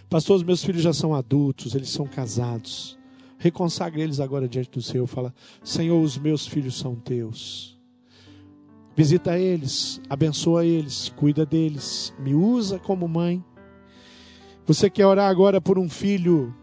Pastor, 0.10 0.38
os 0.38 0.44
meus 0.44 0.64
filhos 0.64 0.82
já 0.82 0.94
são 0.94 1.14
adultos, 1.14 1.76
eles 1.76 1.90
são 1.90 2.08
casados. 2.08 2.98
Reconsagre 3.38 4.02
eles 4.02 4.20
agora 4.20 4.48
diante 4.48 4.72
do 4.72 4.82
Senhor. 4.82 5.06
Fala, 5.06 5.34
Senhor, 5.64 6.02
os 6.02 6.18
meus 6.18 6.48
filhos 6.48 6.78
são 6.78 6.96
teus. 6.96 7.78
Visita 8.96 9.38
eles, 9.38 10.02
abençoa 10.10 10.66
eles, 10.66 11.10
cuida 11.16 11.46
deles, 11.46 12.14
me 12.20 12.36
usa 12.36 12.80
como 12.80 13.08
mãe. 13.08 13.44
Você 14.66 14.90
quer 14.90 15.06
orar 15.06 15.30
agora 15.30 15.62
por 15.62 15.80
um 15.80 15.88
filho 15.88 16.54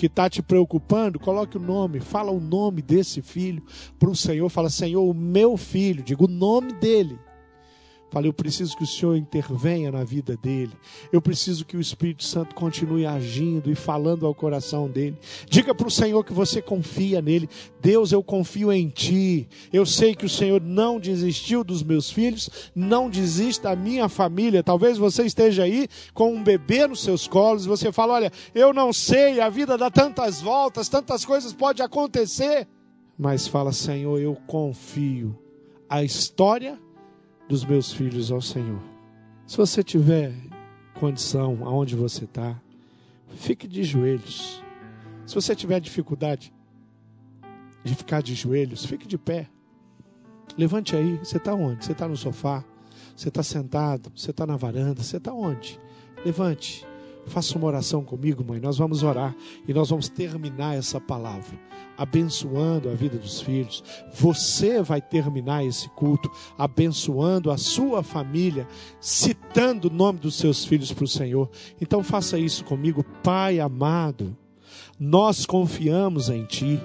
que 0.00 0.06
está 0.06 0.30
te 0.30 0.40
preocupando? 0.40 1.20
Coloque 1.20 1.58
o 1.58 1.60
nome, 1.60 2.00
fala 2.00 2.30
o 2.30 2.40
nome 2.40 2.80
desse 2.80 3.20
filho 3.20 3.62
para 3.98 4.08
o 4.08 4.16
Senhor. 4.16 4.48
Fala, 4.48 4.70
Senhor, 4.70 5.02
o 5.02 5.12
meu 5.12 5.58
filho, 5.58 6.02
diga 6.02 6.24
o 6.24 6.26
nome 6.26 6.72
dele 6.72 7.18
Falei, 8.10 8.28
eu 8.28 8.34
preciso 8.34 8.76
que 8.76 8.82
o 8.82 8.86
Senhor 8.86 9.16
intervenha 9.16 9.92
na 9.92 10.02
vida 10.02 10.36
dele. 10.36 10.72
Eu 11.12 11.22
preciso 11.22 11.64
que 11.64 11.76
o 11.76 11.80
Espírito 11.80 12.24
Santo 12.24 12.56
continue 12.56 13.06
agindo 13.06 13.70
e 13.70 13.74
falando 13.76 14.26
ao 14.26 14.34
coração 14.34 14.88
dele. 14.88 15.16
Diga 15.48 15.72
para 15.72 15.86
o 15.86 15.90
Senhor 15.90 16.24
que 16.24 16.32
você 16.32 16.60
confia 16.60 17.22
nele. 17.22 17.48
Deus, 17.80 18.10
eu 18.10 18.22
confio 18.22 18.72
em 18.72 18.88
ti. 18.88 19.48
Eu 19.72 19.86
sei 19.86 20.14
que 20.14 20.26
o 20.26 20.28
Senhor 20.28 20.60
não 20.60 20.98
desistiu 20.98 21.62
dos 21.62 21.84
meus 21.84 22.10
filhos, 22.10 22.70
não 22.74 23.08
desiste 23.08 23.62
da 23.62 23.76
minha 23.76 24.08
família. 24.08 24.62
Talvez 24.62 24.98
você 24.98 25.24
esteja 25.24 25.62
aí 25.62 25.86
com 26.12 26.34
um 26.34 26.42
bebê 26.42 26.88
nos 26.88 27.04
seus 27.04 27.28
colos 27.28 27.64
e 27.64 27.68
você 27.68 27.92
fala: 27.92 28.14
Olha, 28.14 28.32
eu 28.52 28.74
não 28.74 28.92
sei, 28.92 29.40
a 29.40 29.48
vida 29.48 29.78
dá 29.78 29.88
tantas 29.88 30.40
voltas, 30.40 30.88
tantas 30.88 31.24
coisas 31.24 31.52
podem 31.52 31.86
acontecer. 31.86 32.66
Mas 33.16 33.46
fala, 33.46 33.70
Senhor, 33.70 34.18
eu 34.18 34.34
confio. 34.46 35.38
A 35.88 36.02
história 36.02 36.78
dos 37.50 37.64
meus 37.64 37.92
filhos 37.92 38.30
ao 38.30 38.40
Senhor. 38.40 38.80
Se 39.44 39.56
você 39.56 39.82
tiver 39.82 40.32
condição 40.94 41.58
aonde 41.66 41.96
você 41.96 42.22
está, 42.22 42.56
fique 43.34 43.66
de 43.66 43.82
joelhos. 43.82 44.62
Se 45.26 45.34
você 45.34 45.56
tiver 45.56 45.80
dificuldade 45.80 46.54
de 47.82 47.92
ficar 47.96 48.22
de 48.22 48.36
joelhos, 48.36 48.84
fique 48.84 49.04
de 49.04 49.18
pé. 49.18 49.48
Levante 50.56 50.94
aí. 50.94 51.16
Você 51.18 51.38
está 51.38 51.52
onde? 51.52 51.84
Você 51.84 51.90
está 51.90 52.06
no 52.06 52.16
sofá? 52.16 52.64
Você 53.16 53.26
está 53.26 53.42
sentado? 53.42 54.12
Você 54.14 54.30
está 54.30 54.46
na 54.46 54.56
varanda? 54.56 55.02
Você 55.02 55.16
está 55.16 55.32
onde? 55.32 55.80
Levante. 56.24 56.86
Faça 57.26 57.56
uma 57.56 57.66
oração 57.66 58.02
comigo, 58.02 58.44
mãe. 58.44 58.60
Nós 58.60 58.78
vamos 58.78 59.02
orar 59.02 59.34
e 59.66 59.72
nós 59.72 59.90
vamos 59.90 60.08
terminar 60.08 60.76
essa 60.76 61.00
palavra, 61.00 61.58
abençoando 61.96 62.88
a 62.88 62.94
vida 62.94 63.18
dos 63.18 63.40
filhos. 63.40 63.82
Você 64.12 64.82
vai 64.82 65.00
terminar 65.00 65.64
esse 65.64 65.88
culto 65.90 66.30
abençoando 66.58 67.50
a 67.50 67.56
sua 67.56 68.02
família, 68.02 68.66
citando 69.00 69.88
o 69.88 69.92
nome 69.92 70.18
dos 70.18 70.34
seus 70.34 70.64
filhos 70.64 70.92
para 70.92 71.04
o 71.04 71.08
Senhor. 71.08 71.48
Então 71.80 72.02
faça 72.02 72.38
isso 72.38 72.64
comigo, 72.64 73.04
Pai 73.22 73.60
amado. 73.60 74.36
Nós 74.98 75.46
confiamos 75.46 76.28
em 76.28 76.44
Ti. 76.44 76.80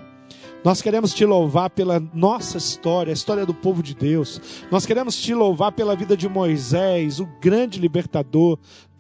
Nós 0.66 0.82
queremos 0.82 1.14
te 1.14 1.24
louvar 1.24 1.70
pela 1.70 2.00
nossa 2.12 2.58
história, 2.58 3.12
a 3.12 3.14
história 3.14 3.46
do 3.46 3.54
povo 3.54 3.84
de 3.84 3.94
Deus. 3.94 4.42
Nós 4.72 4.84
queremos 4.84 5.16
te 5.16 5.32
louvar 5.32 5.72
pela 5.74 5.96
vida 5.96 6.18
de 6.18 6.28
Moisés, 6.28 7.20
o 7.20 7.28
grande 7.40 7.80
libertador 7.80 8.58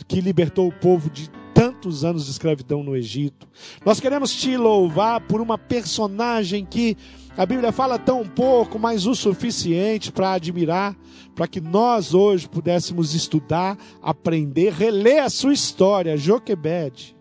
que 0.08 0.21
libertou 0.21 0.67
o 0.67 0.71
povo 0.71 1.10
de 1.10 1.28
tantos 1.56 2.06
anos 2.06 2.25
de 2.25 2.32
escravidão 2.32 2.84
no 2.84 2.95
Egito. 2.95 3.47
Nós 3.84 3.99
queremos 3.99 4.32
te 4.32 4.56
louvar 4.56 5.21
por 5.21 5.41
uma 5.41 5.58
personagem 5.58 6.63
que 6.63 6.95
a 7.36 7.47
Bíblia 7.47 7.71
fala 7.71 7.97
tão 7.97 8.28
pouco, 8.28 8.78
mas 8.78 9.08
o 9.08 9.15
suficiente 9.15 10.12
para 10.12 10.34
admirar, 10.34 10.95
para 11.34 11.47
que 11.47 11.60
nós 11.60 12.13
hoje 12.13 12.47
pudéssemos 12.47 13.15
estudar, 13.15 13.75
aprender, 14.04 14.71
reler 14.71 15.23
a 15.23 15.32
sua 15.32 15.54
história, 15.54 16.15
Joquebed 16.15 17.14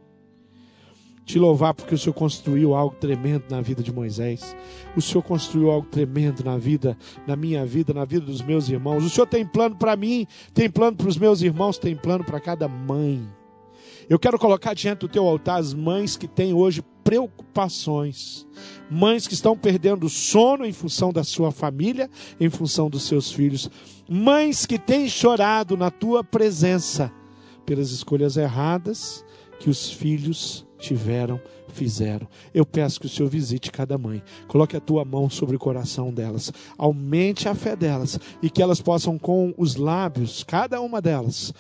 te 1.25 1.39
louvar 1.39 1.73
porque 1.75 1.95
o 1.95 1.99
Senhor 1.99 2.15
construiu 2.15 2.75
algo 2.75 2.95
tremendo 2.97 3.45
na 3.49 3.61
vida 3.61 3.83
de 3.83 3.93
Moisés. 3.93 4.55
O 4.97 5.01
Senhor 5.01 5.23
construiu 5.23 5.71
algo 5.71 5.89
tremendo 5.91 6.45
na 6.45 6.59
vida, 6.59 6.97
na 7.27 7.35
minha 7.35 7.65
vida, 7.65 7.95
na 7.95 8.05
vida 8.05 8.27
dos 8.27 8.43
meus 8.43 8.69
irmãos. 8.69 9.05
O 9.05 9.11
Senhor 9.11 9.27
tem 9.27 9.47
plano 9.47 9.77
para 9.77 9.97
mim, 9.97 10.27
tem 10.53 10.69
plano 10.69 10.97
para 10.97 11.09
os 11.09 11.17
meus 11.17 11.41
irmãos, 11.41 11.79
tem 11.79 11.97
plano 11.97 12.25
para 12.25 12.41
cada 12.41 12.69
mãe. 12.69 13.27
Eu 14.09 14.19
quero 14.19 14.39
colocar 14.39 14.75
diante 14.75 15.01
do 15.01 15.09
teu 15.09 15.27
altar 15.27 15.59
as 15.59 15.73
mães 15.73 16.17
que 16.17 16.29
têm 16.29 16.53
hoje 16.53 16.85
preocupações, 17.03 18.47
mães 18.91 19.27
que 19.27 19.35
estão 19.35 19.57
perdendo 19.57 20.09
sono 20.09 20.65
em 20.65 20.73
função 20.73 21.13
da 21.13 21.25
sua 21.25 21.51
família, 21.51 22.11
em 22.39 22.51
função 22.51 22.89
dos 22.89 23.05
seus 23.05 23.33
filhos, 23.33 23.71
mães 24.09 24.67
que 24.67 24.79
têm 24.79 25.09
chorado 25.09 25.77
na 25.77 25.91
tua 25.91 26.23
presença 26.23 27.13
pelas 27.65 27.91
escolhas 27.91 28.37
erradas 28.37 29.25
que 29.59 29.71
os 29.71 29.91
filhos 29.91 30.67
tiveram, 30.79 31.41
fizeram. 31.69 32.27
Eu 32.53 32.65
peço 32.65 33.01
que 33.01 33.07
o 33.07 33.09
Senhor 33.09 33.29
visite 33.29 33.71
cada 33.71 33.97
mãe, 33.99 34.23
coloque 34.47 34.77
a 34.77 34.81
tua 34.81 35.05
mão 35.05 35.29
sobre 35.31 35.57
o 35.57 35.59
coração 35.59 36.13
delas, 36.13 36.53
aumente 36.77 37.49
a 37.49 37.55
fé 37.55 37.75
delas 37.75 38.19
e 38.43 38.51
que 38.51 38.63
elas 38.63 38.81
possam, 38.81 39.19
com 39.19 39.55
os 39.57 39.77
lábios, 39.77 40.45
cada 40.45 40.81
uma 40.81 41.01
delas, 41.01 41.53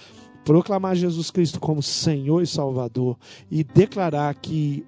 proclamar 0.45 0.95
Jesus 0.95 1.31
Cristo 1.31 1.59
como 1.59 1.83
Senhor 1.83 2.43
e 2.43 2.47
Salvador 2.47 3.17
e 3.51 3.65
declarar 3.65 4.35
que 4.35 4.85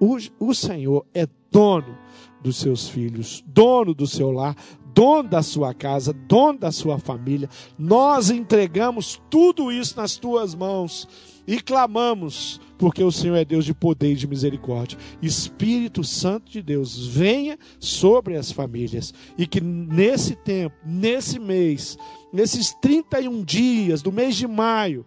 o, 0.00 0.16
o 0.38 0.54
Senhor 0.54 1.04
é 1.14 1.26
dono 1.50 1.96
dos 2.42 2.56
seus 2.56 2.88
filhos, 2.88 3.44
dono 3.46 3.94
do 3.94 4.06
seu 4.06 4.30
lar, 4.30 4.56
dono 4.94 5.28
da 5.28 5.42
sua 5.42 5.74
casa, 5.74 6.12
dono 6.12 6.58
da 6.58 6.72
sua 6.72 6.98
família. 6.98 7.48
Nós 7.78 8.30
entregamos 8.30 9.20
tudo 9.30 9.70
isso 9.70 9.96
nas 9.96 10.16
tuas 10.16 10.54
mãos 10.54 11.06
e 11.50 11.60
clamamos, 11.60 12.60
porque 12.78 13.02
o 13.02 13.10
Senhor 13.10 13.34
é 13.34 13.44
Deus 13.44 13.64
de 13.64 13.74
poder 13.74 14.12
e 14.12 14.14
de 14.14 14.28
misericórdia. 14.28 14.96
Espírito 15.20 16.04
Santo 16.04 16.48
de 16.48 16.62
Deus, 16.62 17.08
venha 17.08 17.58
sobre 17.80 18.36
as 18.36 18.52
famílias 18.52 19.12
e 19.36 19.48
que 19.48 19.60
nesse 19.60 20.36
tempo, 20.36 20.76
nesse 20.86 21.40
mês, 21.40 21.98
nesses 22.32 22.72
31 22.80 23.42
dias 23.42 24.00
do 24.00 24.12
mês 24.12 24.36
de 24.36 24.46
maio, 24.46 25.04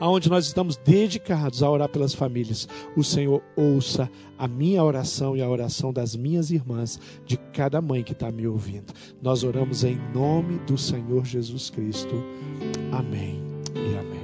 aonde 0.00 0.28
nós 0.28 0.44
estamos 0.44 0.76
dedicados 0.76 1.62
a 1.62 1.70
orar 1.70 1.88
pelas 1.88 2.14
famílias, 2.14 2.68
o 2.96 3.04
Senhor 3.04 3.40
ouça 3.54 4.10
a 4.36 4.48
minha 4.48 4.82
oração 4.82 5.36
e 5.36 5.40
a 5.40 5.48
oração 5.48 5.92
das 5.92 6.16
minhas 6.16 6.50
irmãs, 6.50 6.98
de 7.24 7.36
cada 7.36 7.80
mãe 7.80 8.02
que 8.02 8.12
está 8.12 8.32
me 8.32 8.44
ouvindo. 8.44 8.92
Nós 9.22 9.44
oramos 9.44 9.84
em 9.84 9.96
nome 10.12 10.58
do 10.66 10.76
Senhor 10.76 11.24
Jesus 11.24 11.70
Cristo. 11.70 12.24
Amém 12.90 13.40
e 13.76 13.96
amém. 13.96 14.18